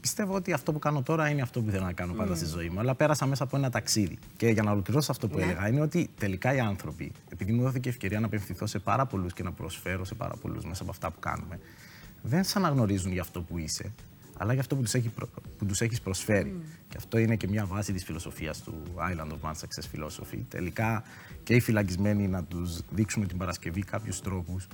Πιστεύω 0.02 0.36
ότι 0.36 0.54
αυτό 0.54 0.72
που 0.72 0.80
κάνω 0.80 1.02
τώρα 1.02 1.30
είναι 1.30 1.42
αυτό 1.42 1.62
που 1.62 1.70
ήθελα 1.70 1.86
να 1.86 1.94
κάνω 1.94 2.14
πάντα 2.14 2.36
στη 2.36 2.46
ζωή 2.46 2.70
μου. 2.70 2.80
Αλλά 2.80 2.96
πέρασα 2.96 3.26
μέσα 3.26 3.44
από 3.44 3.58
ένα 3.58 3.70
ταξίδι. 3.70 4.18
Και 4.38 4.48
για 4.48 4.64
να 4.64 4.72
ολοκληρώσω 4.72 5.12
αυτό 5.12 5.28
που 5.28 5.38
ναι. 5.38 5.44
έλεγα, 5.44 5.68
είναι 5.68 5.82
ότι 5.82 6.10
τελικά 6.18 6.54
οι 6.54 6.60
άνθρωποι, 6.60 7.12
επειδή 7.32 7.52
μου 7.52 7.62
δόθηκε 7.62 7.90
ευκαιρία 7.90 8.20
να 8.20 8.26
απευθυνθώ 8.26 8.66
σε 8.66 8.80
πάρα 8.80 9.06
πολλούς 9.06 9.34
και 9.34 9.44
να 9.44 9.52
προσφέρω 9.52 10.06
σε 10.06 10.16
πάρα 10.16 10.34
πολλούς 10.42 10.66
μέσα 10.66 10.82
από 10.82 10.92
αυτά 10.92 11.12
που 11.12 11.20
κάνουμε, 11.20 11.60
δεν 12.22 12.44
σε 12.44 12.58
αναγνωρίζουν 12.58 13.12
για 13.12 13.22
αυτό 13.22 13.42
που 13.42 13.58
είσαι, 13.58 13.92
αλλά 14.38 14.52
για 14.52 14.62
αυτό 14.62 14.76
που 14.76 14.82
τους 14.82 14.94
έχει, 14.94 15.12
τους 15.68 15.82
έχεις 15.82 16.02
προσφέρει. 16.02 16.56
Mm. 16.58 16.80
Και 16.90 16.98
αυτό 16.98 17.18
είναι 17.18 17.36
και 17.36 17.48
μια 17.48 17.66
βάση 17.66 17.94
της 17.94 18.04
φιλοσοφίας 18.04 18.62
του 18.64 18.74
Island 18.96 19.32
of 19.32 19.50
Man 19.50 19.52
Success 19.52 19.96
Philosophy. 19.96 20.40
Τελικά 20.50 21.04
και 21.44 21.56
οι 21.56 21.60
φυλακισμένοι 21.60 22.28
να 22.28 22.44
τους 22.44 22.80
δείξουμε 22.90 23.26
την 23.26 23.38
Παρασκευή 23.38 23.84
κάποιους 23.84 24.22
τρόπους, 24.22 24.68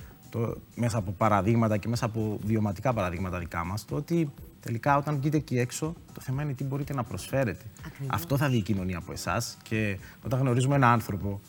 μέσα 0.74 0.98
από 0.98 1.12
παραδείγματα 1.12 1.76
και 1.76 1.88
μέσα 1.88 2.04
από 2.04 2.38
βιωματικά 2.44 2.92
παραδείγματα 2.92 3.38
δικά 3.38 3.64
μας, 3.64 3.84
το 3.84 3.94
ότι 3.94 4.30
Τελικά, 4.60 4.96
όταν 4.96 5.16
βγείτε 5.16 5.36
εκεί 5.36 5.58
έξω, 5.58 5.94
το 6.12 6.20
θέμα 6.20 6.42
είναι 6.42 6.52
τι 6.52 6.64
μπορείτε 6.64 6.94
να 6.94 7.04
προσφέρετε. 7.04 7.64
Αυτό 8.06 8.36
θα 8.36 8.48
δει 8.48 8.56
η 8.56 8.62
κοινωνία 8.62 8.98
από 8.98 9.12
εσάς. 9.12 9.56
Και 9.62 9.98
όταν 10.22 10.40
γνωρίζουμε 10.40 10.74
έναν 10.74 10.90
άνθρωπο 10.90 11.40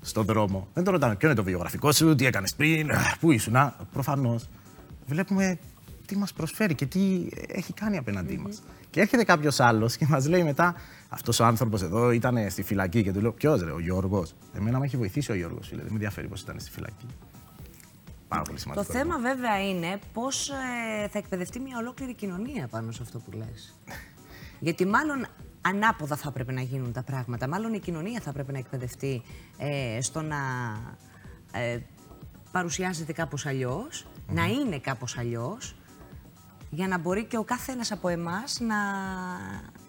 στον 0.00 0.24
δρόμο, 0.24 0.68
δεν 0.74 0.84
τον 0.84 0.92
ρωτάμε 0.92 1.16
ποιο 1.16 1.28
είναι 1.28 1.36
το 1.36 1.44
βιογραφικό 1.44 1.92
σου, 1.92 2.14
τι 2.14 2.26
έκανες 2.26 2.54
πριν, 2.54 2.90
πού 3.20 3.32
ήσουν. 3.32 3.54
Προφανώς 3.92 4.48
βλέπουμε 5.06 5.58
τι 6.06 6.16
μας 6.16 6.32
προσφέρει 6.32 6.74
και 6.74 6.86
τι 6.86 7.28
έχει 7.46 7.72
κάνει 7.72 7.96
απέναντί 7.96 8.38
mm-hmm. 8.38 8.44
μας. 8.44 8.62
Και 8.90 9.00
έρχεται 9.00 9.24
κάποιος 9.24 9.60
άλλος 9.60 9.96
και 9.96 10.06
μας 10.08 10.28
λέει 10.28 10.42
μετά, 10.42 10.74
αυτός 11.08 11.40
ο 11.40 11.44
άνθρωπος 11.44 11.82
εδώ 11.82 12.10
ήταν 12.10 12.50
στη 12.50 12.62
φυλακή 12.62 13.02
και 13.02 13.12
του 13.12 13.20
λέω: 13.20 13.32
Ποιος 13.32 13.62
ρε, 13.62 13.70
ο 13.70 13.78
Γιώργος; 13.78 14.34
Εμένα 14.54 14.78
με 14.78 14.84
έχει 14.84 14.96
βοηθήσει 14.96 15.32
ο 15.32 15.34
Γιώργος, 15.34 15.68
φίλε. 15.68 15.80
Δεν 15.80 15.88
με 15.90 15.94
ενδιαφέρει 15.94 16.28
πώς 16.28 16.40
ήταν 16.40 16.60
στη 16.60 16.70
φυλακή 16.70 17.06
πάρα 18.32 18.44
πολύ 18.44 18.58
σημαντικό. 18.58 18.86
Το 18.86 18.92
θέμα 18.92 19.18
βέβαια 19.18 19.68
είναι 19.68 19.98
πώς 20.12 20.48
ε, 20.48 21.08
θα 21.08 21.18
εκπαιδευτεί 21.18 21.60
μια 21.60 21.78
ολόκληρη 21.78 22.14
κοινωνία 22.14 22.66
πάνω 22.66 22.92
σε 22.92 23.02
αυτό 23.02 23.18
που 23.18 23.30
λες. 23.36 23.74
Γιατί 24.66 24.86
μάλλον 24.86 25.26
ανάποδα 25.60 26.16
θα 26.16 26.28
έπρεπε 26.28 26.52
να 26.52 26.60
γίνουν 26.60 26.92
τα 26.92 27.02
πράγματα. 27.02 27.48
Μάλλον 27.48 27.72
η 27.72 27.78
κοινωνία 27.78 28.20
θα 28.20 28.30
έπρεπε 28.30 28.52
να 28.52 28.58
εκπαιδευτεί 28.58 29.22
ε, 29.58 29.98
στο 30.00 30.22
να 30.22 30.36
ε, 31.52 31.78
παρουσιάζεται 32.52 33.12
κάπως 33.12 33.46
να 34.34 34.44
είναι 34.44 34.78
κάπως 34.78 35.18
αλλιώς, 35.18 35.74
για 36.70 36.88
να 36.88 36.98
μπορεί 36.98 37.24
και 37.24 37.36
ο 37.36 37.44
κάθε 37.44 37.72
ένας 37.72 37.92
από 37.92 38.08
εμάς 38.08 38.60
να, 38.60 38.76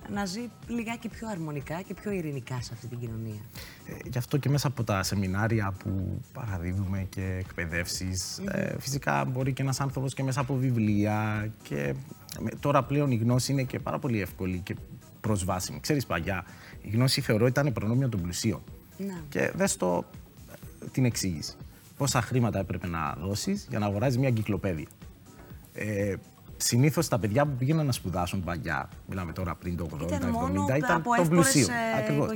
να 0.09 0.25
ζει 0.25 0.49
λιγάκι 0.67 1.07
πιο 1.07 1.27
αρμονικά 1.27 1.81
και 1.81 1.93
πιο 1.93 2.11
ειρηνικά 2.11 2.61
σε 2.61 2.71
αυτή 2.73 2.87
την 2.87 2.99
κοινωνία. 2.99 3.41
Ε, 3.85 3.93
γι' 4.11 4.17
αυτό 4.17 4.37
και 4.37 4.49
μέσα 4.49 4.67
από 4.67 4.83
τα 4.83 5.03
σεμινάρια 5.03 5.73
που 5.83 6.21
παραδίδουμε 6.33 7.07
και 7.09 7.37
εκπαιδεύσεις, 7.39 8.37
ε, 8.37 8.75
φυσικά 8.79 9.25
μπορεί 9.25 9.53
και 9.53 9.61
ένας 9.61 9.79
άνθρωπος 9.79 10.13
και 10.13 10.23
μέσα 10.23 10.39
από 10.39 10.55
βιβλία. 10.55 11.49
Και 11.63 11.95
τώρα 12.59 12.83
πλέον 12.83 13.11
η 13.11 13.15
γνώση 13.15 13.51
είναι 13.51 13.63
και 13.63 13.79
πάρα 13.79 13.99
πολύ 13.99 14.21
εύκολη 14.21 14.59
και 14.59 14.75
προσβάσιμη. 15.21 15.79
Ξέρεις, 15.79 16.05
παλιά 16.05 16.45
η 16.81 16.89
γνώση 16.89 17.21
θεωρώ 17.21 17.45
ήταν 17.45 17.73
προνόμιο 17.73 18.09
των 18.09 18.21
πλουσίων. 18.21 18.61
Να. 18.97 19.23
Και 19.29 19.51
δες 19.55 19.77
το 19.77 20.05
ε, 20.81 20.85
την 20.91 21.05
εξήγηση. 21.05 21.55
Πόσα 21.97 22.21
χρήματα 22.21 22.59
έπρεπε 22.59 22.87
να 22.87 23.15
δώσεις 23.19 23.67
για 23.69 23.79
να 23.79 23.85
αγοράζεις 23.85 24.17
μια 24.17 24.27
εγκυκλοπαίδεια. 24.27 24.87
Ε, 25.73 26.15
Συνήθως 26.57 27.07
τα 27.07 27.19
παιδιά 27.19 27.45
που 27.45 27.55
πήγαιναν 27.55 27.85
να 27.85 27.91
σπουδάσουν 27.91 28.43
παλιά, 28.43 28.89
μιλάμε 29.07 29.31
τώρα 29.31 29.55
πριν 29.55 29.77
το 29.77 29.87
80-70, 29.93 30.77
ήταν 30.77 31.03
το 31.17 31.25
πλουσίο. 31.29 31.67
Ακριβώς. 31.97 32.29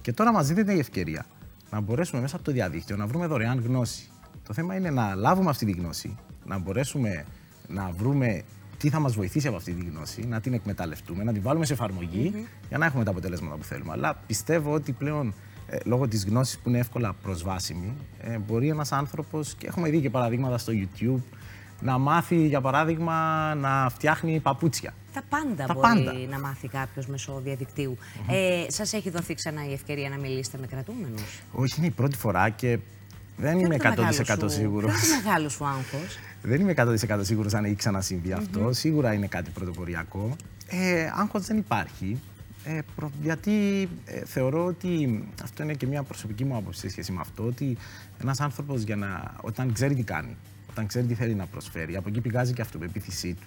Και 0.00 0.12
τώρα 0.12 0.32
μας 0.32 0.46
δίνεται 0.46 0.74
η 0.74 0.78
ευκαιρία 0.78 1.26
να 1.70 1.80
μπορέσουμε 1.80 2.20
μέσα 2.20 2.36
από 2.36 2.44
το 2.44 2.52
διαδίκτυο 2.52 2.96
να 2.96 3.06
βρούμε 3.06 3.26
δωρεάν 3.26 3.62
γνώση. 3.66 4.10
Το 4.46 4.52
θέμα 4.52 4.74
είναι 4.74 4.90
να 4.90 5.14
λάβουμε 5.14 5.50
αυτή 5.50 5.66
τη 5.66 5.72
γνώση, 5.72 6.16
να 6.44 6.58
μπορέσουμε 6.58 7.24
να 7.68 7.90
βρούμε 7.90 8.42
τι 8.78 8.88
θα 8.88 8.98
μας 8.98 9.14
βοηθήσει 9.14 9.46
από 9.46 9.56
αυτή 9.56 9.72
τη 9.72 9.84
γνώση, 9.84 10.26
να 10.26 10.40
την 10.40 10.52
εκμεταλλευτούμε, 10.52 11.24
να 11.24 11.32
την 11.32 11.42
βάλουμε 11.42 11.66
σε 11.66 11.72
εφαρμογή 11.72 12.32
mm-hmm. 12.34 12.66
για 12.68 12.78
να 12.78 12.86
έχουμε 12.86 13.04
τα 13.04 13.10
αποτελέσματα 13.10 13.56
που 13.56 13.64
θέλουμε. 13.64 13.92
Αλλά 13.92 14.14
πιστεύω 14.26 14.72
ότι 14.72 14.92
πλέον 14.92 15.34
ε, 15.66 15.76
λόγω 15.84 16.08
της 16.08 16.24
γνώσης 16.24 16.58
που 16.58 16.68
είναι 16.68 16.78
εύκολα 16.78 17.14
προσβάσιμη, 17.22 17.92
ε, 18.20 18.38
μπορεί 18.38 18.68
ένας 18.68 18.92
άνθρωπος, 18.92 19.54
και 19.54 19.66
έχουμε 19.66 19.90
δει 19.90 20.00
και 20.00 20.10
παραδείγματα 20.10 20.58
στο 20.58 20.72
YouTube, 20.72 21.22
να 21.80 21.98
μάθει, 21.98 22.46
για 22.46 22.60
παράδειγμα, 22.60 23.54
να 23.54 23.88
φτιάχνει 23.90 24.40
παπούτσια. 24.40 24.94
Τα 25.12 25.22
πάντα 25.28 25.66
μπορεί 25.74 26.28
να 26.30 26.38
μάθει 26.38 26.68
κάποιος 26.68 27.06
μέσω 27.06 27.40
διαδικτύου. 27.44 27.96
Mm-hmm. 27.98 28.32
Ε, 28.32 28.70
Σας 28.70 28.92
έχει 28.92 29.10
δοθεί 29.10 29.34
ξανά 29.34 29.68
η 29.68 29.72
ευκαιρία 29.72 30.08
να 30.08 30.16
μιλήσετε 30.16 30.58
με 30.60 30.66
κρατούμενους; 30.66 31.22
Όχι, 31.52 31.74
είναι 31.78 31.86
η 31.86 31.90
πρώτη 31.90 32.16
φορά 32.16 32.48
και 32.48 32.78
δεν 33.36 33.58
είμαι 33.58 33.76
100% 33.78 34.44
σίγουρος. 34.46 34.92
Ποιο 34.92 35.14
είναι 35.14 35.22
μεγάλο 35.24 35.48
σου 35.48 35.64
άγχος. 35.64 36.18
Δεν 36.42 36.60
είμαι 36.60 36.74
100% 36.76 37.18
σίγουρος 37.20 37.54
αν 37.54 37.64
έχει 37.64 37.74
ξανασυμβεί 37.74 38.28
mm-hmm. 38.32 38.38
αυτό. 38.38 38.72
Σίγουρα 38.72 39.12
είναι 39.12 39.26
κάτι 39.26 39.50
πρωτοποριακό. 39.50 40.36
Ε, 40.66 41.10
άγχος 41.14 41.46
δεν 41.46 41.56
υπάρχει. 41.56 42.20
Ε, 42.68 42.80
προ, 42.96 43.10
γιατί 43.22 43.88
ε, 44.04 44.24
θεωρώ 44.24 44.64
ότι 44.64 45.24
αυτό 45.42 45.62
είναι 45.62 45.74
και 45.74 45.86
μια 45.86 46.02
προσωπική 46.02 46.44
μου 46.44 46.56
άποψη 46.56 46.80
σε 46.80 46.88
σχέση 46.88 47.12
με 47.12 47.20
αυτό, 47.20 47.44
ότι 47.44 47.76
ένας 48.20 48.40
άνθρωπος 48.40 48.82
για 48.82 48.96
να, 48.96 49.34
όταν 49.40 49.72
ξέρει 49.72 49.94
τι 49.94 50.02
κάνει, 50.02 50.36
όταν 50.70 50.86
ξέρει 50.86 51.06
τι 51.06 51.14
θέλει 51.14 51.34
να 51.34 51.46
προσφέρει. 51.46 51.96
Από 51.96 52.08
εκεί 52.08 52.20
πηγάζει 52.20 52.52
και 52.52 52.60
η 52.60 52.64
αυτοπεποίθησή 52.64 53.34
του. 53.34 53.46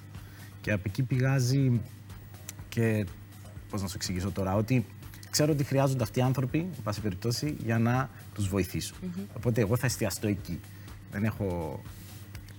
Και 0.62 0.72
από 0.72 0.84
εκεί 0.86 1.04
πηγάζει 1.04 1.82
και. 2.70 3.06
Πώς 3.70 3.82
να 3.82 3.88
σου 3.88 3.94
εξηγήσω 3.96 4.32
τώρα, 4.32 4.56
ότι 4.56 4.86
ξέρω 5.30 5.52
ότι 5.52 5.64
χρειάζονται 5.64 6.04
αυτοί 6.04 6.20
οι 6.20 6.22
άνθρωποι, 6.22 6.58
εν 6.58 6.84
πάση 6.84 7.02
περιπτώσει, 7.02 7.56
για 7.64 7.80
να 7.80 8.10
τους 8.34 8.48
βοηθήσω. 8.48 8.96
Οπότε 9.38 9.62
εγώ 9.62 9.78
θα 9.78 9.86
εστιαστώ 9.86 10.28
εκεί. 10.28 10.60
Δεν 11.12 11.24
έχω 11.24 11.82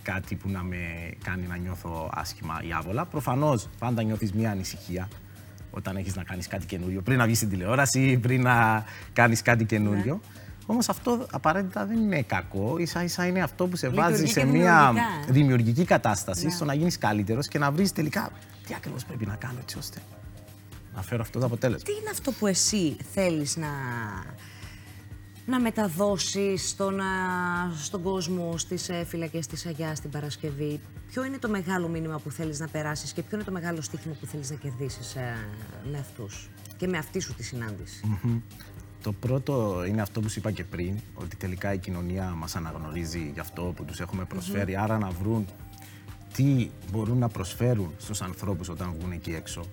κάτι 0.02 0.35
που 0.35 0.49
να 0.49 0.62
με 0.62 1.11
κάνει 1.25 1.47
να 1.47 1.57
νιώθω 1.57 2.11
άσχημα 2.14 2.62
ή 2.62 2.73
άβολα. 2.73 3.05
Προφανώς 3.05 3.69
πάντα 3.79 4.02
νιώθεις 4.02 4.33
μια 4.33 4.50
ανησυχία 4.50 5.09
όταν 5.71 5.97
έχεις 5.97 6.17
να 6.17 6.23
κάνεις 6.23 6.47
κάτι 6.49 6.67
καινούριο. 6.67 7.00
Πριν 7.03 7.19
να 7.19 7.25
βγεις 7.25 7.37
στην 7.37 7.49
τηλεόραση, 7.49 8.19
πριν 8.19 8.43
να 8.43 8.85
κάνεις 9.12 9.43
κάτι 9.43 9.65
καινούριο. 9.65 10.15
Ναι. 10.15 10.41
Όμως 10.67 10.89
αυτό 10.89 11.27
απαραίτητα 11.31 11.87
δεν 11.87 11.99
είναι 11.99 12.23
κακό. 12.23 12.77
σα 12.83 13.03
ίσα 13.03 13.27
είναι 13.27 13.43
αυτό 13.43 13.67
που 13.67 13.77
σε 13.77 13.89
βάζει 13.89 14.27
σε 14.27 14.45
μια 14.45 14.95
δημιουργική 15.29 15.85
κατάσταση, 15.85 16.45
ναι. 16.45 16.50
στο 16.50 16.65
να 16.65 16.75
γίνεις 16.75 16.99
καλύτερος 16.99 17.49
και 17.49 17.59
να 17.59 17.71
βρεις 17.71 17.93
τελικά 17.93 18.31
τι 18.67 18.75
ακριβώς 18.75 19.05
πρέπει 19.05 19.27
να 19.27 19.35
κάνω 19.35 19.59
έτσι 19.61 19.79
ώστε 19.79 19.99
να 20.95 21.03
φέρω 21.03 21.23
αυτό 21.23 21.39
το 21.39 21.47
αποτέλεσμα. 21.47 21.85
Τι 21.85 22.00
είναι 22.00 22.11
αυτό 22.11 22.33
που 22.33 22.47
εσύ 22.47 22.97
θέλεις 23.12 23.57
να, 23.57 23.69
να 25.50 25.61
μεταδώσεις 25.61 26.69
στον, 26.69 27.00
στον 27.83 28.02
κόσμο 28.02 28.59
στις 28.59 28.88
ε, 28.88 29.04
φυλακές 29.04 29.47
της 29.47 29.66
Αγιάς 29.66 30.00
την 30.00 30.11
Παρασκευή, 30.11 30.80
Ποιο 31.11 31.25
είναι 31.25 31.38
το 31.38 31.49
μεγάλο 31.49 31.88
μήνυμα 31.88 32.19
που 32.19 32.30
θέλεις 32.30 32.61
να 32.61 32.69
περάσεις 32.69 33.12
και 33.12 33.23
ποιο 33.23 33.37
είναι 33.37 33.45
το 33.45 33.52
μεγάλο 33.52 33.80
στίχημα 33.80 34.14
που 34.21 34.26
θέλεις 34.26 34.50
να 34.50 34.57
κερδίσεις 34.57 35.14
ε, 35.14 35.37
με 35.90 35.99
αυτούς 35.99 36.49
και 36.76 36.87
με 36.87 36.99
αυτή 36.99 37.21
σου 37.21 37.35
τη 37.35 37.42
συνάντηση; 37.42 38.19
Το 39.02 39.12
πρώτο 39.12 39.85
είναι 39.88 40.02
αυτό 40.02 40.21
που 40.21 40.28
σου 40.28 40.38
είπα 40.38 40.50
και 40.50 40.64
πριν, 40.64 40.99
ότι 41.14 41.37
τελικά 41.37 41.73
η 41.73 41.78
κοινωνία 41.78 42.30
μας 42.37 42.57
αναγνωρίζει 42.57 43.30
για 43.33 43.42
αυτό 43.42 43.73
που 43.76 43.85
τους 43.85 44.00
έχουμε 44.00 44.25
προσφέρει, 44.25 44.76
άρα 44.76 44.99
να 44.99 45.11
βρουν 45.11 45.47
τι 46.35 46.71
μπορούν 46.90 47.19
να 47.19 47.28
προσφέρουν 47.28 47.95
στους 47.99 48.23
ανθρώπους 48.23 48.69
όταν 48.69 48.95
βγουν 48.99 49.12
εκεί 49.12 49.35
έξω. 49.35 49.64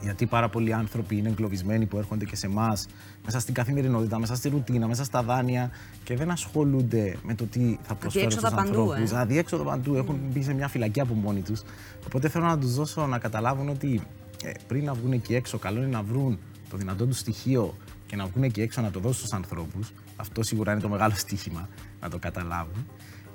Γιατί 0.00 0.26
πάρα 0.26 0.48
πολλοί 0.48 0.72
άνθρωποι 0.72 1.16
είναι 1.16 1.28
εγκλωβισμένοι 1.28 1.86
που 1.86 1.98
έρχονται 1.98 2.24
και 2.24 2.36
σε 2.36 2.46
εμάς 2.46 2.86
μέσα 3.24 3.40
στην 3.40 3.54
καθημερινότητα, 3.54 4.18
μέσα 4.18 4.34
στη 4.34 4.48
ρουτίνα, 4.48 4.86
μέσα 4.86 5.04
στα 5.04 5.22
δάνεια 5.22 5.70
και 6.04 6.16
δεν 6.16 6.30
ασχολούνται 6.30 7.16
με 7.22 7.34
το 7.34 7.44
τι 7.44 7.78
θα 7.82 7.94
προσφέρουν 7.94 8.30
στους 8.30 8.44
ανθρώπους. 8.44 9.10
Ε. 9.10 9.16
Αδιέξοδο 9.16 9.64
παντού. 9.64 9.94
Έχουν 9.94 10.18
μπει 10.32 10.42
σε 10.42 10.54
μια 10.54 10.68
φυλακή 10.68 11.00
από 11.00 11.14
μόνοι 11.14 11.40
τους. 11.40 11.62
Οπότε 12.06 12.28
θέλω 12.28 12.44
να 12.44 12.58
τους 12.58 12.74
δώσω 12.74 13.06
να 13.06 13.18
καταλάβουν 13.18 13.68
ότι 13.68 14.02
ε, 14.44 14.50
πριν 14.66 14.84
να 14.84 14.94
βγουν 14.94 15.12
εκεί 15.12 15.34
έξω, 15.34 15.58
καλό 15.58 15.78
είναι 15.78 15.86
να 15.86 16.02
βρουν 16.02 16.38
το 16.70 16.76
δυνατό 16.76 17.06
τους 17.06 17.18
στοιχείο 17.18 17.74
και 18.06 18.16
να 18.16 18.26
βγουν 18.26 18.42
εκεί 18.42 18.60
έξω 18.60 18.80
να 18.80 18.90
το 18.90 19.00
δώσουν 19.00 19.18
στους 19.18 19.32
ανθρώπους. 19.32 19.92
Αυτό 20.16 20.42
σίγουρα 20.42 20.72
είναι 20.72 20.80
το 20.80 20.88
μεγάλο 20.88 21.14
στοίχημα 21.16 21.68
να 22.00 22.10
το 22.10 22.18
καταλάβουν. 22.18 22.86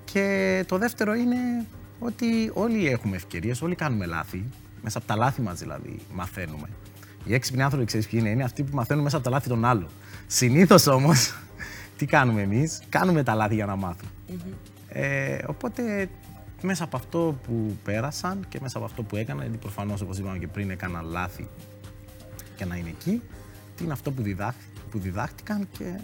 Και 0.04 0.66
το 0.68 0.78
δεύτερο 0.78 1.14
είναι 1.14 1.66
ότι 2.00 2.52
όλοι 2.54 2.88
έχουμε 2.88 3.16
ευκαιρίες, 3.16 3.62
όλοι 3.62 3.76
κάνουμε 3.76 4.06
λάθη. 4.06 4.46
Μέσα 4.82 4.98
από 4.98 5.08
τα 5.08 5.16
λάθη 5.16 5.42
μας 5.42 5.60
δηλαδή 5.60 6.00
μαθαίνουμε. 6.14 6.68
Οι 7.24 7.34
έξυπνοι 7.34 7.62
άνθρωποι, 7.62 7.86
ξέρεις 7.86 8.08
ποιοι 8.08 8.20
είναι, 8.24 8.32
είναι 8.32 8.44
αυτοί 8.44 8.64
που 8.64 8.76
μαθαίνουν 8.76 9.04
μέσα 9.04 9.16
από 9.16 9.26
τα 9.26 9.32
λάθη 9.32 9.50
των 9.50 9.66
άλλων. 9.66 9.88
Συνήθως 10.28 10.88
όμως, 10.88 11.34
τι 11.98 12.06
κάνουμε 12.06 12.42
εμείς, 12.42 12.82
κάνουμε 12.90 13.24
τα 13.24 13.34
λάθη 13.36 13.56
για 13.56 13.66
να 13.66 13.76
μαθουμε 13.76 14.12
Ε, 14.88 15.38
οπότε 15.48 16.10
μέσα 16.62 16.84
από 16.84 16.98
αυτό 16.98 17.40
που 17.44 17.78
πέρασαν 17.84 18.46
και 18.50 18.60
μέσα 18.62 18.78
από 18.78 18.86
αυτό 18.86 19.04
που 19.04 19.16
έκαναν, 19.16 19.42
γιατί 19.42 19.58
προφανώς 19.58 20.02
όπως 20.02 20.18
είπαμε 20.18 20.38
και 20.38 20.48
πριν, 20.48 20.70
έκαναν 20.70 21.06
λάθη 21.06 21.48
και 22.56 22.66
να 22.66 22.76
είναι 22.76 22.90
εκεί, 22.90 23.22
τι 23.76 23.84
είναι 23.84 23.94
αυτό 23.94 24.12
που, 24.12 24.24
που 24.92 25.00
διδάχτηκαν 25.00 25.68
και 25.78 26.00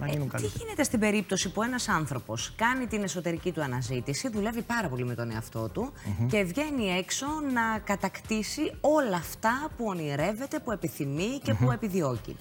να 0.00 0.06
γίνουν 0.06 0.30
ε, 0.34 0.40
Τι 0.40 0.46
γίνεται 0.58 0.82
στην 0.82 1.00
περίπτωση 1.00 1.52
που 1.52 1.62
ένας 1.62 1.88
άνθρωπος 1.88 2.52
κάνει 2.56 2.86
την 2.86 3.02
εσωτερική 3.02 3.52
του 3.52 3.62
αναζήτηση, 3.62 4.28
δουλεύει 4.28 4.62
πάρα 4.62 4.88
πολύ 4.88 5.04
με 5.04 5.14
τον 5.14 5.30
εαυτό 5.30 5.68
του 5.68 5.92
και 6.28 6.42
βγαίνει 6.42 6.90
έξω 6.98 7.26
να 7.52 7.78
κατακτήσει 7.78 8.72
όλα 8.80 9.16
αυτά 9.16 9.70
που 9.76 9.84
ονειρεύεται, 9.86 10.58
που 10.58 10.70
επιθυμεί 10.70 11.40
και 11.42 11.54
που 11.54 11.70
επιδιώκει. 11.70 12.36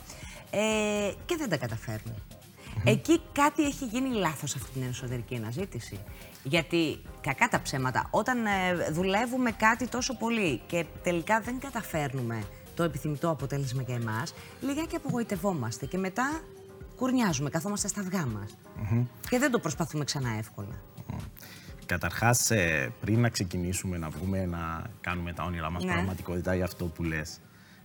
Ε, 0.51 1.11
και 1.25 1.35
δεν 1.37 1.49
τα 1.49 1.57
καταφέρνει. 1.57 2.13
Εκεί 2.83 3.21
κάτι 3.31 3.63
έχει 3.63 3.85
γίνει 3.85 4.15
λάθος 4.15 4.55
αυτή 4.55 4.71
την 4.71 4.83
εσωτερική 4.89 5.35
αναζήτηση. 5.35 5.99
Γιατί, 6.43 7.01
κακά 7.21 7.47
τα 7.47 7.61
ψέματα, 7.61 8.07
όταν 8.11 8.45
ε, 8.45 8.51
δουλεύουμε 8.91 9.51
κάτι 9.51 9.87
τόσο 9.87 10.17
πολύ 10.17 10.61
και 10.67 10.85
τελικά 11.03 11.39
δεν 11.39 11.59
καταφέρνουμε 11.59 12.43
το 12.75 12.83
επιθυμητό 12.83 13.29
αποτέλεσμα 13.29 13.81
για 13.81 13.95
εμάς, 13.95 14.33
λιγάκι 14.61 14.95
απογοητευόμαστε 14.95 15.85
και 15.85 15.97
μετά 15.97 16.41
κουρνιάζουμε, 16.95 17.49
καθόμαστε 17.49 17.87
στα 17.87 18.01
αυγά 18.01 18.25
μας. 18.25 18.57
Και 19.29 19.39
δεν 19.39 19.51
το 19.51 19.59
προσπαθούμε 19.59 20.03
ξανά 20.03 20.29
εύκολα. 20.37 20.75
Καταρχάς, 21.85 22.51
ε, 22.51 22.91
πριν 23.01 23.19
να 23.21 23.29
ξεκινήσουμε 23.29 23.97
να 23.97 24.09
βγούμε 24.09 24.45
να 24.45 24.83
κάνουμε 25.01 25.33
τα 25.33 25.43
όνειρά 25.43 25.69
μας 25.69 25.83
ναι. 25.83 25.91
πραγματικότητα 25.91 26.55
για 26.55 26.65
αυτό 26.65 26.85
που 26.85 27.03
λες. 27.03 27.39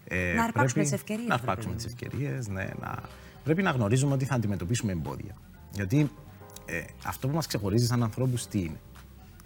Ε, 0.05 0.33
να 0.33 0.45
αρπάξουμε 0.45 0.83
τις 0.83 0.93
ευκαιρίες. 0.93 1.29
Να 1.29 1.35
αρπάξουμε 1.35 1.75
τις 1.75 1.85
ευκαιρίες, 1.85 2.49
ναι. 2.49 2.69
Να... 2.81 2.99
Πρέπει 3.45 3.63
να 3.63 3.71
γνωρίζουμε 3.71 4.15
ότι 4.15 4.25
θα 4.25 4.35
αντιμετωπίσουμε 4.35 4.93
εμπόδια. 4.93 5.35
Γιατί 5.73 6.11
ε, 6.67 6.83
αυτό 7.05 7.29
που 7.29 7.35
μας 7.35 7.47
ξεχωρίζει 7.47 7.87
σαν 7.87 8.03
ανθρώπους 8.03 8.47
τι 8.47 8.59
είναι; 8.59 8.81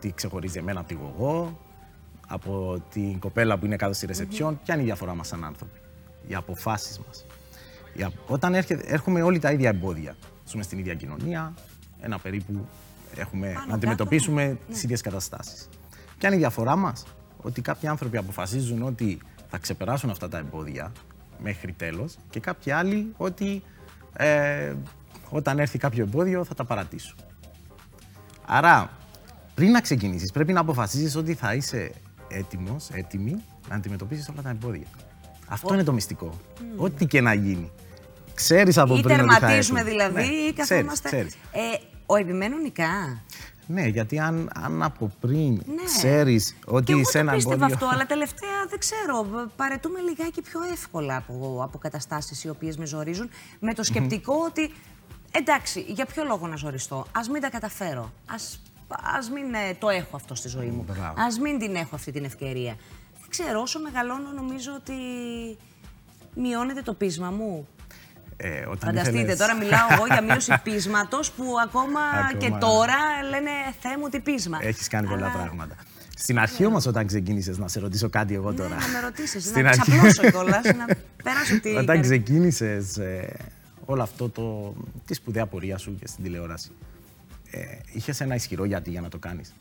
Τι 0.00 0.12
ξεχωρίζει 0.12 0.58
εμένα 0.58 0.80
από 0.80 0.88
τη 0.88 0.94
γογό, 0.94 1.60
από 2.28 2.82
την 2.92 3.18
κοπέλα 3.18 3.58
που 3.58 3.66
είναι 3.66 3.76
κάτω 3.76 3.92
στη 3.92 4.06
ρεσεψιόν, 4.06 4.60
ποια 4.64 4.74
είναι 4.74 4.82
η 4.82 4.86
διαφορά 4.86 5.14
μας 5.14 5.26
σαν 5.26 5.44
άνθρωποι; 5.44 5.78
Οι 6.26 6.34
αποφάσεις 6.34 7.00
μας. 7.06 7.24
Όταν 8.26 8.54
έρχομαι 8.84 9.22
όλοι 9.22 9.38
τα 9.38 9.52
ίδια 9.52 9.68
εμπόδια, 9.68 10.16
ζούμε 10.48 10.62
στην 10.62 10.78
ίδια 10.78 10.94
κοινωνία, 10.94 11.54
ένα 12.00 12.18
περίπου 12.18 12.68
έχουμε 13.16 13.52
να 13.68 13.74
αντιμετωπίσουμε 13.74 14.46
ναι. 14.46 14.56
τις 14.68 14.82
ίδιες 14.82 15.00
καταστάσεις. 15.00 15.68
Ποια 16.18 16.28
είναι 16.28 16.36
η 16.36 16.38
διαφορά 16.38 16.76
μας, 16.76 17.04
ότι 17.42 17.60
κάποιοι 17.60 17.88
άνθρωποι 17.88 18.16
αποφασίζουν 18.16 18.82
ότι 18.82 19.18
θα 19.50 19.58
ξεπεράσουν 19.58 20.10
αυτά 20.10 20.28
τα 20.28 20.38
εμπόδια 20.38 20.92
μέχρι 21.42 21.72
τέλος 21.72 22.16
και 22.30 22.40
κάποιοι 22.40 22.72
άλλοι 22.72 23.12
ότι 23.16 23.62
ε, 24.16 24.74
όταν 25.28 25.58
έρθει 25.58 25.78
κάποιο 25.78 26.02
εμπόδιο 26.02 26.44
θα 26.44 26.54
τα 26.54 26.64
παρατήσουν. 26.64 27.16
Άρα, 28.46 28.90
πριν 29.54 29.70
να 29.70 29.80
ξεκινήσεις, 29.80 30.32
πρέπει 30.32 30.52
να 30.52 30.60
αποφασίσει 30.60 31.18
ότι 31.18 31.34
θα 31.34 31.54
είσαι 31.54 31.92
έτοιμος, 32.28 32.90
έτοιμη 32.92 33.42
να 33.68 33.74
αντιμετωπίσεις 33.74 34.28
όλα 34.28 34.42
τα 34.42 34.50
εμπόδια. 34.50 34.86
Αυτό 35.48 35.74
είναι 35.74 35.84
το 35.84 35.92
μυστικό. 35.92 36.34
Ό,τι 36.76 37.06
και 37.06 37.20
να 37.20 37.34
γίνει. 37.34 37.70
Ξέρεις 38.34 38.78
από 38.78 39.00
πριν. 39.00 39.14
Ή 39.14 39.16
τερματίζουμε 39.16 39.82
δηλαδή, 39.82 40.14
ναι, 40.14 40.26
ή 40.26 40.52
καθόμαστε. 40.52 41.08
Ξέρεις, 41.08 41.34
Ε, 41.34 41.58
ο 42.06 42.16
επιμένουν 42.16 42.60
νικά. 42.60 43.22
Ναι, 43.66 43.86
γιατί 43.86 44.18
αν, 44.18 44.50
αν 44.54 44.82
από 44.82 45.10
πριν 45.20 45.52
ναι. 45.52 45.84
ξέρεις 45.84 46.56
ότι 46.64 46.92
και 46.92 47.04
σε 47.04 47.18
ένα 47.18 47.32
πίστευα 47.32 47.66
αυτό, 47.66 47.86
αλλά 47.86 48.06
τελευταία 48.14 48.66
δεν 48.68 48.78
ξέρω. 48.78 49.26
Παρετούμε 49.56 50.00
λιγάκι 50.00 50.42
πιο 50.42 50.60
εύκολα 50.72 51.16
από, 51.16 51.60
από 51.62 51.78
καταστάσεις 51.78 52.44
οι 52.44 52.48
οποίες 52.48 52.76
με 52.76 52.86
ζορίζουν, 52.86 53.30
με 53.60 53.74
το 53.74 53.82
σκεπτικό 53.82 54.34
ότι 54.46 54.72
εντάξει, 55.30 55.80
για 55.88 56.06
ποιο 56.06 56.24
λόγο 56.24 56.46
να 56.46 56.56
ζοριστώ, 56.56 57.06
ας 57.12 57.28
μην 57.28 57.40
τα 57.40 57.50
καταφέρω. 57.50 58.12
Α 58.88 59.32
μην 59.34 59.54
ε, 59.54 59.74
το 59.78 59.88
έχω 59.88 60.16
αυτό 60.16 60.34
στη 60.34 60.48
ζωή 60.48 60.66
μου. 60.66 60.84
Α 61.00 61.40
μην 61.42 61.58
την 61.58 61.74
έχω 61.74 61.94
αυτή 61.94 62.12
την 62.12 62.24
ευκαιρία. 62.24 62.76
Δεν 63.20 63.28
ξέρω, 63.28 63.60
όσο 63.60 63.80
μεγαλώνω 63.80 64.30
νομίζω 64.34 64.70
ότι 64.76 64.92
μειώνεται 66.34 66.82
το 66.82 66.94
πείσμα 66.94 67.30
μου. 67.30 67.68
Ε, 68.36 68.60
όταν 68.60 68.78
Φανταστείτε, 68.78 69.18
ήθελες... 69.18 69.38
τώρα 69.38 69.56
μιλάω 69.56 69.86
εγώ 69.90 70.06
για 70.06 70.22
μείωση 70.22 70.54
πείσματος 70.64 71.30
που 71.30 71.44
ακόμα, 71.64 72.00
και 72.38 72.50
τώρα 72.60 72.96
λένε 73.30 73.50
Θεέ 73.80 73.98
μου 73.98 74.08
τι 74.08 74.20
πείσμα. 74.20 74.58
Έχεις 74.60 74.88
κάνει 74.88 75.08
πολλά 75.08 75.30
πράγματα. 75.30 75.76
Στην 76.16 76.38
αρχή 76.38 76.62
ναι. 76.62 76.68
όμως, 76.68 76.86
όταν 76.86 77.06
ξεκίνησες, 77.06 77.58
να 77.58 77.68
σε 77.68 77.80
ρωτήσω 77.80 78.08
κάτι 78.08 78.34
εγώ 78.34 78.50
ναι, 78.50 78.56
τώρα. 78.56 78.68
Ναι, 78.68 78.74
να 78.74 78.88
με 78.88 79.00
ρωτήσεις, 79.00 79.52
να 79.52 79.68
αρχή... 79.68 79.80
ξαπλώσω 79.80 80.22
κιόλας, 80.30 80.64
να 80.64 80.86
περάσω 81.22 81.60
τι. 81.60 81.68
Όταν 81.76 82.00
ξεκίνησες 82.00 82.96
ε, 82.96 83.36
όλο 83.84 84.02
αυτό 84.02 84.28
το. 84.28 84.74
τη 85.06 85.14
σπουδαία 85.14 85.46
πορεία 85.46 85.78
σου 85.78 85.96
και 86.00 86.06
στην 86.06 86.24
τηλεόραση, 86.24 86.70
ε, 87.50 87.60
είχες 87.92 88.20
ένα 88.20 88.34
ισχυρό 88.34 88.64
γιατί 88.64 88.90
για 88.90 89.00
να 89.00 89.08
το 89.08 89.18
κάνεις; 89.18 89.54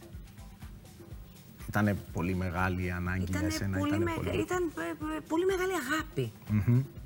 Ήταν 1.68 1.98
πολύ 2.14 2.36
μεγάλη 2.36 2.92
ανάγκη 2.92 3.26
για 3.30 3.42
εσένα. 3.46 3.78
Πολύ 3.78 3.96
ήταν, 3.96 4.12
πολύ... 4.16 4.30
ήταν 4.30 4.72
ε, 4.78 5.16
ε, 5.16 5.20
πολύ 5.28 5.46
μεγάλη 5.46 5.72
αγάπη. 5.74 6.32
Mm 6.50 7.03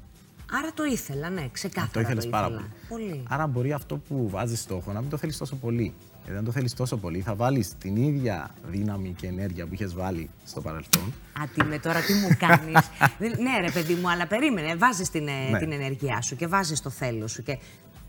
Άρα 0.52 0.72
το 0.74 0.84
ήθελα, 0.84 1.30
ναι, 1.30 1.48
ξεκάθαρα. 1.52 1.92
Το 1.94 2.00
ήθελες 2.00 2.28
πάρα 2.28 2.48
πολύ. 2.48 2.70
πολύ. 2.90 3.24
Άρα 3.30 3.48
μπορεί 3.48 3.74
αυτό 3.74 3.98
που 3.98 4.30
βάζεις 4.30 4.60
στόχο 4.60 4.92
να 4.92 5.02
μην 5.02 5.10
το 5.10 5.18
θέλεις 5.18 5.38
τόσο 5.38 5.56
πολύ. 5.56 5.94
Γιατί 6.24 6.40
αν 6.40 6.46
το 6.46 6.52
θέλεις 6.52 6.74
τόσο 6.74 6.98
πολύ, 6.98 7.22
θα 7.22 7.36
βάλεις 7.36 7.78
την 7.78 7.96
ίδια 7.96 8.52
δύναμη 8.66 9.14
και 9.18 9.28
ενέργεια 9.28 9.66
που 9.66 9.74
είχες 9.74 9.94
βάλει 9.94 10.30
στο 10.46 10.62
παρελθόν. 10.62 11.14
Α, 11.42 11.44
τι 11.54 11.64
με 11.64 11.80
τώρα, 11.80 12.00
τι 12.02 12.14
μου 12.14 12.30
κάνεις; 12.40 12.90
ναι, 13.46 13.60
ρε 13.62 13.72
παιδί 13.72 13.94
μου, 13.94 14.10
αλλά 14.10 14.28
περίμενε. 14.28 14.76
Βάζεις 14.76 15.10
την, 15.10 15.28
ε, 15.28 15.50
ναι. 15.50 15.58
την 15.58 15.72
ενέργειά 15.72 16.22
σου 16.22 16.36
και 16.36 16.48
βάζεις 16.48 16.82
το 16.82 16.90
θέλω 16.90 17.28
σου. 17.28 17.44
Και 17.44 17.58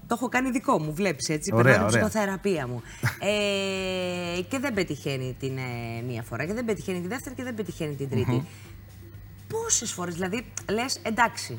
το 0.07 0.14
έχω 0.14 0.28
κάνει 0.28 0.50
δικό 0.50 0.78
μου, 0.78 0.95
βλέπεις 0.95 1.28
έτσι. 1.28 1.50
Ωραία, 1.54 1.78
την 1.78 1.87
ψυχοθεραπεία 1.87 2.66
μου. 2.66 2.83
ε, 3.21 4.40
και 4.42 4.59
δεν 4.59 4.75
πετυχαίνει 4.75 5.37
την 5.38 5.57
ε, 5.59 6.02
μία 6.07 6.23
φορά 6.23 6.47
και 6.47 6.54
δεν 6.54 6.64
πετυχαίνει 6.64 7.00
τη 7.00 7.09
δεύτερη 7.09 7.35
και 7.35 7.42
δεν 7.42 7.54
πετυχαίνει 7.54 7.95
την 7.95 8.09
τρίτη. 8.09 8.42
Mm-hmm. 8.42 9.49
Πόσες 9.49 9.92
φορές 9.92 10.14
δηλαδή 10.14 10.45
λες, 10.71 10.99
εντάξει, 11.02 11.59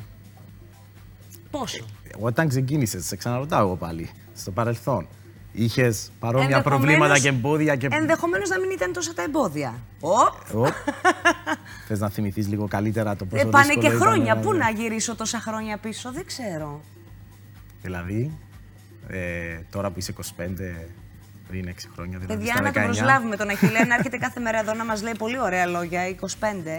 Πόσο; 1.50 1.84
Όταν 2.18 2.48
ξεκίνησες, 2.48 3.06
σε 3.06 3.16
ξαναρωτάω 3.16 3.60
εγώ 3.60 3.76
πάλι, 3.76 4.10
στο 4.34 4.50
παρελθόν. 4.50 5.06
Είχες 5.52 6.10
παρόμοια 6.18 6.62
προβλήματα 6.62 7.18
και 7.18 7.28
εμπόδια. 7.28 7.76
Και... 7.76 7.88
Ενδεχομένως 7.90 8.48
να 8.48 8.58
μην 8.58 8.70
ήταν 8.70 8.92
τόσα 8.92 9.14
τα 9.14 9.22
εμπόδια. 9.22 9.74
Οπ! 10.00 10.66
Θες 11.86 12.00
να 12.00 12.08
θυμηθείς 12.08 12.48
λίγο 12.48 12.68
καλύτερα 12.68 13.16
το 13.16 13.24
πόσο 13.24 13.46
ε, 13.46 13.50
Πάνε 13.50 13.74
και 13.74 13.88
χρόνια. 13.88 14.36
Πού 14.36 14.52
να 14.52 14.70
γυρίσω 14.70 15.16
τόσα 15.16 15.40
χρόνια 15.40 15.78
πίσω, 15.78 16.12
δεν 16.12 16.26
ξέρω. 16.26 16.80
Δηλαδή, 17.82 18.30
ε, 19.08 19.58
τώρα 19.70 19.90
που 19.90 19.98
είσαι 19.98 20.14
25, 20.16 20.22
πριν 21.48 21.68
6 21.68 21.72
χρόνια. 21.94 22.18
Δηλαδή 22.18 22.44
Παιδιά, 22.44 22.60
να 22.62 22.72
το 22.72 22.80
προσλάβουμε 22.80 23.36
τον 23.36 23.48
Αχιλέα 23.48 23.84
να 23.84 23.94
έρχεται 23.98 24.16
κάθε 24.16 24.40
μέρα 24.40 24.58
εδώ 24.58 24.74
να 24.74 24.84
μας 24.84 25.02
λέει 25.02 25.14
πολύ 25.18 25.40
ωραία 25.40 25.66
λόγια. 25.66 26.02
25, 26.20 26.26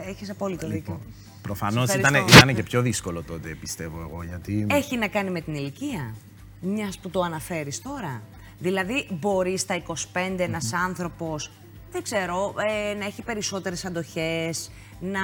έχεις 0.08 0.30
απόλυτο 0.30 0.68
λοιπόν, 0.68 0.80
δίκιο. 0.80 1.00
Προφανώς 1.41 1.93
ήταν, 1.93 2.15
ήταν 2.15 2.55
και 2.55 2.63
πιο 2.63 2.81
δύσκολο 2.81 3.24
τότε, 3.24 3.55
πιστεύω 3.60 4.00
εγώ. 4.01 4.24
Γιατί... 4.24 4.65
Έχει 4.69 4.98
να 4.98 5.07
κάνει 5.07 5.29
με 5.29 5.41
την 5.41 5.53
ηλικία, 5.53 6.15
μιας 6.62 6.98
που 6.98 7.10
το 7.10 7.21
αναφέρεις 7.21 7.81
τώρα. 7.81 8.21
Δηλαδή, 8.60 9.07
μπορεί 9.19 9.57
στα 9.57 9.81
25 9.88 9.93
ένας 10.38 10.74
άνθρωπος, 10.74 11.51
δεν 11.91 12.03
ξέρω, 12.03 12.53
ε, 12.57 12.93
να 12.93 13.05
έχει 13.05 13.21
περισσότερες 13.21 13.86
αντοχές, 13.86 14.71
να 15.00 15.19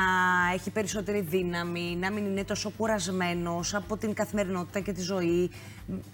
έχει 0.54 0.70
περισσότερη 0.70 1.22
δύναμη, 1.22 1.98
να 2.00 2.12
μην 2.12 2.26
είναι 2.26 2.44
τόσο 2.44 2.72
κουρασμένος 2.78 3.74
από 3.74 3.98
την 3.98 4.14
καθημερινότητα 4.14 4.80
και 4.80 4.92
τη 4.92 5.02
ζωή, 5.02 5.50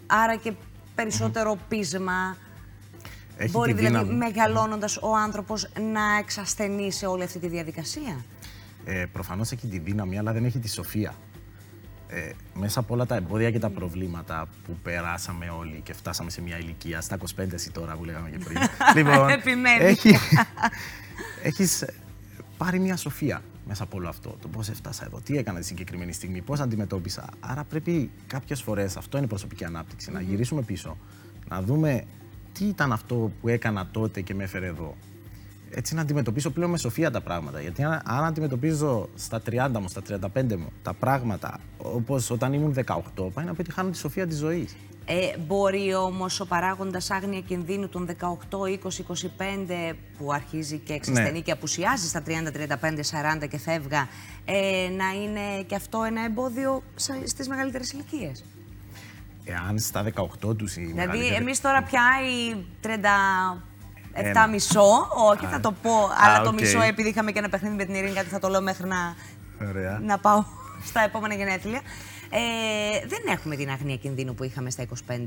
άρα 0.07 0.35
και 0.35 0.53
περισσότερο 0.95 1.57
πείσμα. 1.67 2.37
Έχει 3.37 3.51
Μπορεί 3.51 3.73
δηλαδή 3.73 4.13
μεγαλώνοντας 4.13 4.97
ο 4.97 5.15
άνθρωπος 5.15 5.69
να 5.93 6.17
εξασθενεί 6.19 6.91
σε 6.91 7.05
όλη 7.05 7.23
αυτή 7.23 7.39
τη 7.39 7.47
διαδικασία 7.47 8.15
ε, 8.85 9.05
προφανώς 9.11 9.51
έχει 9.51 9.67
τη 9.67 9.79
δύναμη, 9.79 10.17
αλλά 10.17 10.33
δεν 10.33 10.45
έχει 10.45 10.59
τη 10.59 10.69
σοφία. 10.69 11.13
ε, 12.07 12.31
μέσα 12.53 12.79
από 12.79 12.93
όλα 12.93 13.05
τα 13.05 13.15
εμπόδια 13.15 13.51
και 13.51 13.59
τα 13.59 13.69
προβλήματα 13.69 14.47
που 14.63 14.77
περάσαμε 14.83 15.49
όλοι 15.49 15.81
και 15.83 15.93
φτάσαμε 15.93 16.29
σε 16.29 16.41
μια 16.41 16.57
ηλικία, 16.57 17.01
στα 17.01 17.17
25 17.37 17.53
εσύ 17.53 17.71
τώρα 17.71 17.95
που 17.95 18.03
λέγαμε 18.05 18.29
και 18.29 18.37
πριν. 18.37 18.57
λοιπόν, 18.95 19.29
Επιμένεις. 19.29 19.83
Έχει, 20.05 20.17
έχεις 21.49 21.85
πάρει 22.57 22.79
μια 22.79 22.97
σοφία 22.97 23.41
μέσα 23.67 23.83
από 23.83 23.97
όλο 23.97 24.09
αυτό. 24.09 24.37
Το 24.41 24.47
πώς 24.47 24.69
έφτασα 24.69 25.05
εδώ, 25.05 25.21
τι 25.21 25.37
έκανα 25.37 25.59
τη 25.59 25.65
συγκεκριμένη 25.65 26.13
στιγμή, 26.13 26.41
πώς 26.41 26.59
αντιμετώπισα. 26.59 27.25
Άρα 27.39 27.63
πρέπει 27.63 28.11
κάποιες 28.27 28.61
φορές, 28.61 28.97
αυτό 28.97 29.17
είναι 29.17 29.27
προσωπική 29.27 29.65
ανάπτυξη, 29.65 30.11
να 30.11 30.21
γυρίσουμε 30.21 30.61
πίσω, 30.61 30.97
να 31.49 31.61
δούμε 31.61 32.03
τι 32.51 32.65
ήταν 32.65 32.91
αυτό 32.91 33.31
που 33.41 33.47
έκανα 33.47 33.87
τότε 33.87 34.21
και 34.21 34.33
με 34.33 34.43
έφερε 34.43 34.65
εδώ 34.67 34.95
έτσι 35.75 35.95
να 35.95 36.01
αντιμετωπίσω 36.01 36.49
πλέον 36.49 36.69
με 36.71 36.77
σοφία 36.77 37.11
τα 37.11 37.21
πράγματα. 37.21 37.61
Γιατί 37.61 37.83
αν, 37.83 38.01
αν 38.05 38.23
αντιμετωπίζω 38.23 39.09
στα 39.15 39.41
30 39.49 39.69
μου, 39.79 39.87
στα 39.87 40.01
35 40.35 40.55
μου 40.55 40.71
τα 40.81 40.93
πράγματα 40.93 41.59
όπως 41.77 42.29
όταν 42.29 42.53
ήμουν 42.53 42.75
18, 42.85 43.31
πάει 43.33 43.45
να 43.45 43.53
πετυχάνω 43.53 43.89
τη 43.89 43.97
σοφία 43.97 44.27
της 44.27 44.37
ζωής. 44.37 44.75
Ε, 45.05 45.37
μπορεί 45.47 45.93
όμως 45.93 46.39
ο 46.39 46.45
παράγοντας 46.45 47.11
άγνοια 47.11 47.39
κινδύνου 47.39 47.89
των 47.89 48.07
18, 48.07 48.65
20, 48.65 48.75
25 49.89 49.95
που 50.17 50.33
αρχίζει 50.33 50.77
και 50.77 50.93
εξασθενεί 50.93 51.31
ναι. 51.31 51.39
και 51.39 51.51
απουσιάζει 51.51 52.07
στα 52.07 52.23
30, 52.27 52.29
35, 52.29 53.43
40 53.43 53.47
και 53.49 53.57
φεύγα, 53.57 54.07
ε, 54.45 54.89
να 54.97 55.21
είναι 55.21 55.63
και 55.67 55.75
αυτό 55.75 56.03
ένα 56.03 56.23
εμπόδιο 56.25 56.83
στις 57.23 57.47
μεγαλύτερες 57.47 57.91
ηλικίες; 57.91 58.43
Εάν 59.45 59.79
στα 59.79 60.03
18 60.43 60.57
τους 60.57 60.75
η 60.75 60.81
Δηλαδή, 60.81 61.27
εμείς 61.27 61.61
τώρα 61.61 61.83
πια 61.83 62.01
οι 62.23 62.65
30 62.81 62.87
7 64.15 64.49
μισό. 64.51 65.07
Όχι, 65.31 65.45
θα 65.45 65.59
το 65.59 65.71
πω. 65.81 66.09
αλλά 66.23 66.43
το 66.43 66.53
μισό, 66.53 66.81
επειδή 66.81 67.09
είχαμε 67.09 67.31
και 67.31 67.39
ένα 67.39 67.49
παιχνίδι 67.49 67.75
με 67.75 67.85
την 67.85 67.95
Ειρήνη, 67.95 68.13
κάτι 68.13 68.27
θα 68.27 68.39
το 68.39 68.47
λέω 68.47 68.61
μέχρι 68.61 68.87
να, 68.87 69.15
να 70.01 70.19
πάω 70.19 70.43
στα 70.89 71.01
επόμενα 71.01 71.33
γενέθλια. 71.33 71.81
Ε, 72.29 73.07
δεν 73.07 73.19
έχουμε 73.27 73.55
την 73.55 73.69
αγνία 73.69 73.95
κινδύνου 73.95 74.35
που 74.35 74.43
είχαμε 74.43 74.69
στα 74.69 74.85
25. 75.07 75.19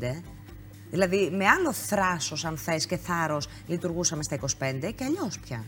Δηλαδή, 0.90 1.31
με 1.33 1.47
άλλο 1.47 1.73
θράσος, 1.73 2.45
αν 2.45 2.57
θες, 2.57 2.87
και 2.87 2.97
θάρρος 2.97 3.49
λειτουργούσαμε 3.66 4.23
στα 4.23 4.37
25 4.37 4.93
και 4.95 5.05
αλλιώς 5.05 5.38
πια. 5.38 5.64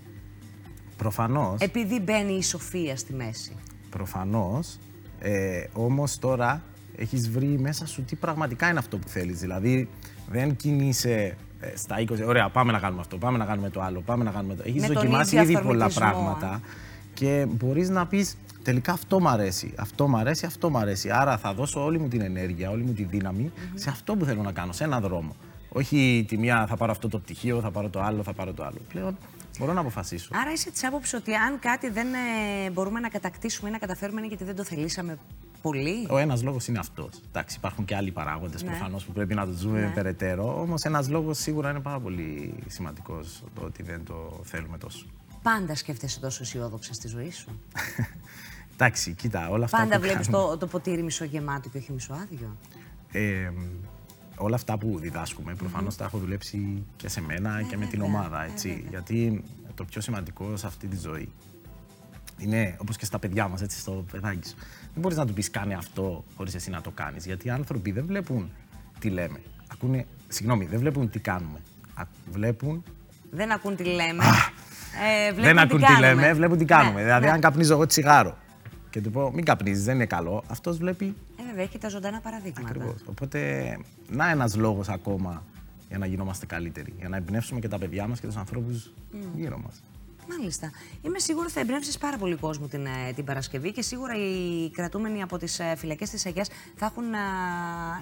Προφανώς. 0.96 1.60
Επειδή 1.60 2.00
μπαίνει 2.00 2.32
η 2.32 2.42
σοφία 2.42 2.96
στη 2.96 3.12
μέση. 3.12 3.56
Προφανώς. 3.90 4.78
Ε, 5.18 5.64
όμως 5.72 6.18
τώρα 6.18 6.62
έχεις 6.96 7.30
βρει 7.30 7.46
μέσα 7.46 7.86
σου 7.86 8.02
τι 8.02 8.16
πραγματικά 8.16 8.68
είναι 8.68 8.78
αυτό 8.78 8.98
που 8.98 9.08
θέλεις. 9.08 9.40
Δηλαδή, 9.40 9.88
δεν 10.28 10.56
κινείσαι 10.56 11.12
ε, 11.12 11.34
στα 11.74 11.96
20, 11.98 12.26
ωραία, 12.26 12.48
πάμε 12.48 12.72
να 12.72 12.78
κάνουμε 12.78 13.00
αυτό, 13.00 13.16
πάμε 13.16 13.38
να 13.38 13.44
κάνουμε 13.44 13.70
το 13.70 13.82
άλλο, 13.82 14.00
πάμε 14.00 14.24
να 14.24 14.30
κάνουμε 14.30 14.54
το. 14.54 14.62
Έχεις 14.66 14.86
δοκιμάσει 14.86 15.36
ήδη 15.36 15.60
πολλά 15.60 15.88
πράγματα 15.88 16.60
και 17.14 17.46
μπορείς 17.48 17.88
να 17.88 18.06
πεις 18.06 18.36
τελικά 18.62 18.92
αυτό 18.92 19.20
μου 19.20 19.28
αρέσει, 19.28 19.74
αυτό 19.78 20.08
μου 20.08 20.16
αρέσει, 20.16 20.46
αυτό 20.46 20.70
μου 20.70 20.78
αρέσει. 20.78 21.10
Άρα 21.10 21.38
θα 21.38 21.54
δώσω 21.54 21.84
όλη 21.84 21.98
μου 21.98 22.08
την 22.08 22.20
ενέργεια, 22.20 22.70
όλη 22.70 22.82
μου 22.82 22.92
τη 22.92 23.04
δύναμη 23.04 23.52
σε 23.74 23.90
αυτό 23.90 24.16
που 24.16 24.24
θέλω 24.24 24.42
να 24.42 24.52
κάνω, 24.52 24.72
σε 24.72 24.84
έναν 24.84 25.00
δρόμο. 25.00 25.36
Όχι 25.68 26.24
τη 26.28 26.38
μία 26.38 26.66
θα 26.68 26.76
πάρω 26.76 26.92
αυτό 26.92 27.08
το 27.08 27.18
πτυχίο, 27.18 27.60
θα 27.60 27.70
πάρω 27.70 27.88
το 27.88 28.02
άλλο, 28.02 28.22
θα 28.22 28.32
πάρω 28.32 28.52
το 28.52 28.64
άλλο. 28.64 28.78
Πλέον 28.88 29.16
μπορώ 29.58 29.72
να 29.72 29.80
αποφασίσω. 29.80 30.30
Άρα 30.32 30.52
είσαι 30.52 30.70
της 30.70 30.84
άποψης 30.84 31.14
ότι 31.14 31.34
αν 31.34 31.58
κάτι 31.58 31.90
δεν 31.90 32.06
ε, 32.14 32.70
μπορούμε 32.70 33.00
να 33.00 33.08
κατακτήσουμε 33.08 33.68
ή 33.68 33.72
να 33.72 33.78
καταφέρουμε 33.78 34.18
είναι 34.18 34.28
γιατί 34.28 34.44
δεν 34.44 34.56
το 34.56 34.64
θελήσαμε 34.64 35.18
πολύ. 35.70 36.06
Ο 36.10 36.18
ένας 36.18 36.42
λόγος 36.42 36.66
είναι 36.66 36.78
αυτός. 36.78 37.10
Εντάξει, 37.28 37.56
υπάρχουν 37.56 37.84
και 37.84 37.96
άλλοι 37.96 38.10
παράγοντες 38.10 38.62
ναι. 38.62 38.68
προφανώς 38.68 39.04
που 39.04 39.12
πρέπει 39.12 39.34
να 39.34 39.46
το 39.46 39.52
ζούμε 39.52 39.80
ναι. 39.80 39.92
περαιτέρω. 39.94 40.60
Όμως 40.60 40.82
ένας 40.82 41.08
λόγος 41.08 41.38
σίγουρα 41.38 41.70
είναι 41.70 41.80
πάρα 41.80 42.00
πολύ 42.00 42.54
σημαντικός 42.66 43.42
το 43.54 43.64
ότι 43.64 43.82
δεν 43.82 44.04
το 44.04 44.40
θέλουμε 44.42 44.78
τόσο. 44.78 45.06
Πάντα 45.42 45.74
σκέφτεσαι 45.74 46.20
τόσο 46.20 46.42
αισιόδοξα 46.42 46.92
στη 46.92 47.08
ζωή 47.08 47.30
σου. 47.30 47.48
Εντάξει, 48.74 49.12
κοίτα, 49.12 49.48
όλα 49.48 49.64
αυτά. 49.64 49.78
Πάντα 49.78 49.98
βλέπεις 49.98 50.28
το, 50.28 50.56
το 50.56 50.66
ποτήρι 50.66 51.02
μισογεμάτο 51.02 51.68
και 51.68 51.78
όχι 51.78 51.92
μισοάδιο. 51.92 52.56
Ε, 53.12 53.50
όλα 54.36 54.54
αυτά 54.54 54.78
που 54.78 54.98
διδάσκουμε 54.98 55.54
προφανώς 55.54 55.96
τα 55.96 56.04
έχω 56.04 56.18
δουλέψει 56.18 56.84
και 56.96 57.08
σε 57.08 57.20
μένα 57.20 57.62
και 57.62 57.76
με 57.76 57.86
την 57.86 58.02
ομάδα. 58.02 58.44
Έτσι, 58.44 58.86
γιατί 58.90 59.44
το 59.74 59.84
πιο 59.84 60.00
σημαντικό 60.00 60.56
σε 60.56 60.66
αυτή 60.66 60.86
τη 60.86 60.96
ζωή 60.96 61.28
είναι 62.38 62.76
όπως 62.78 62.96
και 62.96 63.04
στα 63.04 63.18
παιδιά 63.18 63.48
μας, 63.48 63.62
έτσι, 63.62 63.78
στο 63.78 64.04
παιδάκι 64.12 64.48
σου. 64.48 64.54
Δεν 64.98 65.06
μπορείς 65.06 65.24
να 65.24 65.26
του 65.26 65.32
πεις 65.32 65.50
κάνει 65.50 65.74
αυτό 65.74 66.24
χωρίς 66.36 66.54
εσύ 66.54 66.70
να 66.70 66.80
το 66.80 66.90
κάνεις. 66.90 67.26
Γιατί 67.26 67.46
οι 67.46 67.50
άνθρωποι 67.50 67.90
δεν 67.90 68.06
βλέπουν 68.06 68.50
τι 68.98 69.08
λέμε. 69.10 69.40
Ακούνε, 69.72 70.06
συγγνώμη, 70.28 70.64
δεν 70.64 70.78
βλέπουν 70.78 71.10
τι 71.10 71.18
κάνουμε. 71.18 71.58
Βλέπουν. 72.30 72.82
Δεν 73.30 73.52
ακούν 73.52 73.76
τι 73.76 73.84
λέμε. 73.84 74.24
Ε, 75.28 75.32
δεν 75.32 75.58
ακούν 75.58 75.80
τι, 75.80 76.00
λέμε, 76.00 76.32
βλέπουν 76.32 76.58
τι 76.58 76.64
κάνουμε. 76.64 76.98
Ναι, 76.98 77.02
δηλαδή, 77.02 77.24
ναι. 77.24 77.30
αν 77.30 77.40
καπνίζω 77.40 77.72
εγώ 77.72 77.86
τσιγάρο 77.86 78.36
και 78.90 79.00
του 79.00 79.10
πω 79.10 79.30
μην 79.32 79.44
καπνίζεις, 79.44 79.84
δεν 79.84 79.94
είναι 79.94 80.06
καλό, 80.06 80.42
αυτός 80.46 80.78
βλέπει. 80.78 81.14
Ε, 81.40 81.42
βέβαια, 81.48 81.62
έχει 81.62 81.78
τα 81.78 81.88
ζωντανά 81.88 82.20
παραδείγματα. 82.20 82.68
Ακριβώς. 82.68 82.94
Οπότε, 83.06 83.38
να 84.10 84.30
ένας 84.30 84.56
λόγος 84.56 84.88
ακόμα 84.88 85.44
για 85.88 85.98
να 85.98 86.06
γινόμαστε 86.06 86.46
καλύτεροι. 86.46 86.94
Για 86.98 87.08
να 87.08 87.16
εμπνεύσουμε 87.16 87.60
και 87.60 87.68
τα 87.68 87.78
παιδιά 87.78 88.06
μας 88.06 88.20
και 88.20 88.26
τους 88.26 88.36
ανθρώπους 88.36 88.92
mm. 89.12 89.16
γύρω 89.34 89.58
μας. 89.64 89.82
Μάλιστα. 90.28 90.70
Είμαι 91.02 91.18
σίγουρη 91.18 91.44
ότι 91.44 91.54
θα 91.54 91.60
εμπνεύσεις 91.60 91.98
πάρα 91.98 92.16
πολύ 92.16 92.36
κόσμο 92.36 92.66
την, 92.66 92.86
ε, 92.86 93.12
την 93.14 93.24
Παρασκευή 93.24 93.72
και 93.72 93.82
σίγουρα 93.82 94.14
οι 94.14 94.70
κρατούμενοι 94.70 95.22
από 95.22 95.38
τις 95.38 95.58
ε, 95.58 95.74
φυλακές 95.76 96.10
της 96.10 96.26
Αγίας 96.26 96.48
θα 96.76 96.86
έχουν 96.86 97.10
να, 97.10 97.20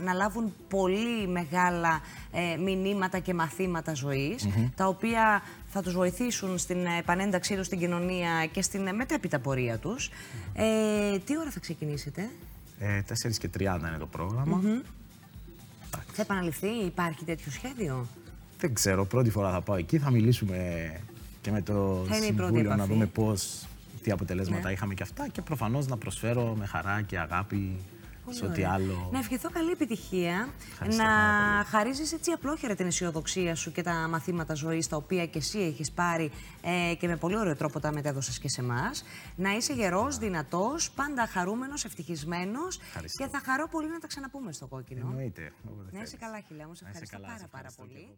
να 0.05 0.13
λάβουν 0.13 0.53
πολύ 0.69 1.29
μεγάλα 1.29 2.01
ε, 2.33 2.57
μηνύματα 2.57 3.19
και 3.19 3.35
μαθήματα 3.35 3.95
ζωής, 3.95 4.49
τα 4.75 4.87
οποία 4.87 5.43
θα 5.67 5.83
τους 5.83 5.93
βοηθήσουν 5.93 6.59
στην 6.59 6.87
επανένταξή 6.99 7.57
τους 7.57 7.67
στην 7.67 7.79
κοινωνία 7.79 8.47
και 8.53 8.63
στην 8.63 8.95
μετέπειτα 8.95 9.39
πορεία 9.39 9.79
τους. 9.79 10.11
Ε, 10.55 11.19
τι 11.19 11.39
ώρα 11.39 11.51
θα 11.51 11.61
ξεκινήσετε; 11.61 12.31
Ε, 12.79 13.03
4 13.03 13.37
και 13.39 13.51
30 13.59 13.61
είναι 13.61 13.99
το 13.99 14.07
πρόγραμμα. 14.07 14.61
Mm 14.65 14.85
Θα 16.13 16.23
επαναληφθεί, 16.23 16.69
υπάρχει 16.69 17.25
τέτοιο 17.25 17.53
σχέδιο; 17.53 18.07
Δεν 18.59 18.75
ξέρω, 18.75 19.05
πρώτη 19.05 19.31
φορά 19.31 19.51
θα 19.51 19.61
πάω 19.61 19.77
εκεί, 19.77 19.99
θα 19.99 20.11
μιλήσουμε 20.11 20.91
και 21.47 21.53
με 21.53 21.63
το 21.63 22.07
Συμβούλιο 22.11 22.77
να 22.77 22.87
δούμε 22.87 23.07
πώς, 23.07 23.67
τι 24.03 24.11
αποτελέσματα 24.11 24.67
ναι. 24.67 24.73
είχαμε 24.73 24.95
και 24.95 25.03
αυτά 25.03 25.29
και 25.29 25.43
προφανώς 25.43 25.87
να 25.87 25.97
προσφέρω 25.97 26.55
με 26.59 26.67
χαρά 26.67 27.03
και 27.03 27.19
αγάπη 27.19 27.77
σε 28.31 28.45
ό,τι 28.45 28.65
άλλο. 28.65 29.09
Να 29.13 29.19
ευχηθώ 29.19 29.51
καλή 29.51 29.71
επιτυχία. 29.71 30.49
να 30.97 31.07
χαρίζεις 31.65 32.13
έτσι 32.13 32.31
απλόχερα 32.31 32.75
την 32.75 32.87
αισιοδοξία 32.87 33.55
σου 33.55 33.73
και 33.73 33.83
τα 33.83 33.93
μαθήματα 33.93 34.55
ζωής 34.55 34.89
τα 34.89 34.97
οποία 34.97 35.27
και 35.27 35.39
εσύ 35.39 35.59
έχεις 35.59 35.93
πάρει 35.93 36.31
ε, 36.63 36.95
και 36.95 37.07
με 37.07 37.17
πολύ 37.17 37.37
ωραίο 37.37 37.57
τρόπο 37.57 37.81
τα 37.81 37.93
μετέδωσες 37.93 38.39
και 38.39 38.49
σε 38.49 38.61
εμάς. 38.61 39.05
Να 39.37 39.57
είσαι 39.57 39.73
γερός, 39.73 40.19
δυνατός, 40.19 40.91
πάντα 40.91 41.27
χαρούμενος, 41.27 41.85
ευτυχισμένος 41.85 42.79
και 43.19 43.27
θα 43.27 43.41
χαρώ 43.45 43.69
πολύ 43.69 43.89
να 43.89 43.99
τα 43.99 44.07
ξαναπούμε 44.07 44.53
στο 44.53 44.67
κόκκινο. 44.67 45.07
Εννοείται. 45.11 45.53
Να 45.91 46.01
είσαι 46.01 46.17
καλά, 46.17 46.41
Χιλιά 46.41 46.67
μου. 46.67 46.75
Σε 46.75 46.85
ευχαριστώ 46.87 47.19
πάρα, 47.19 47.47
πάρα 47.51 47.69
πολύ. 47.77 48.09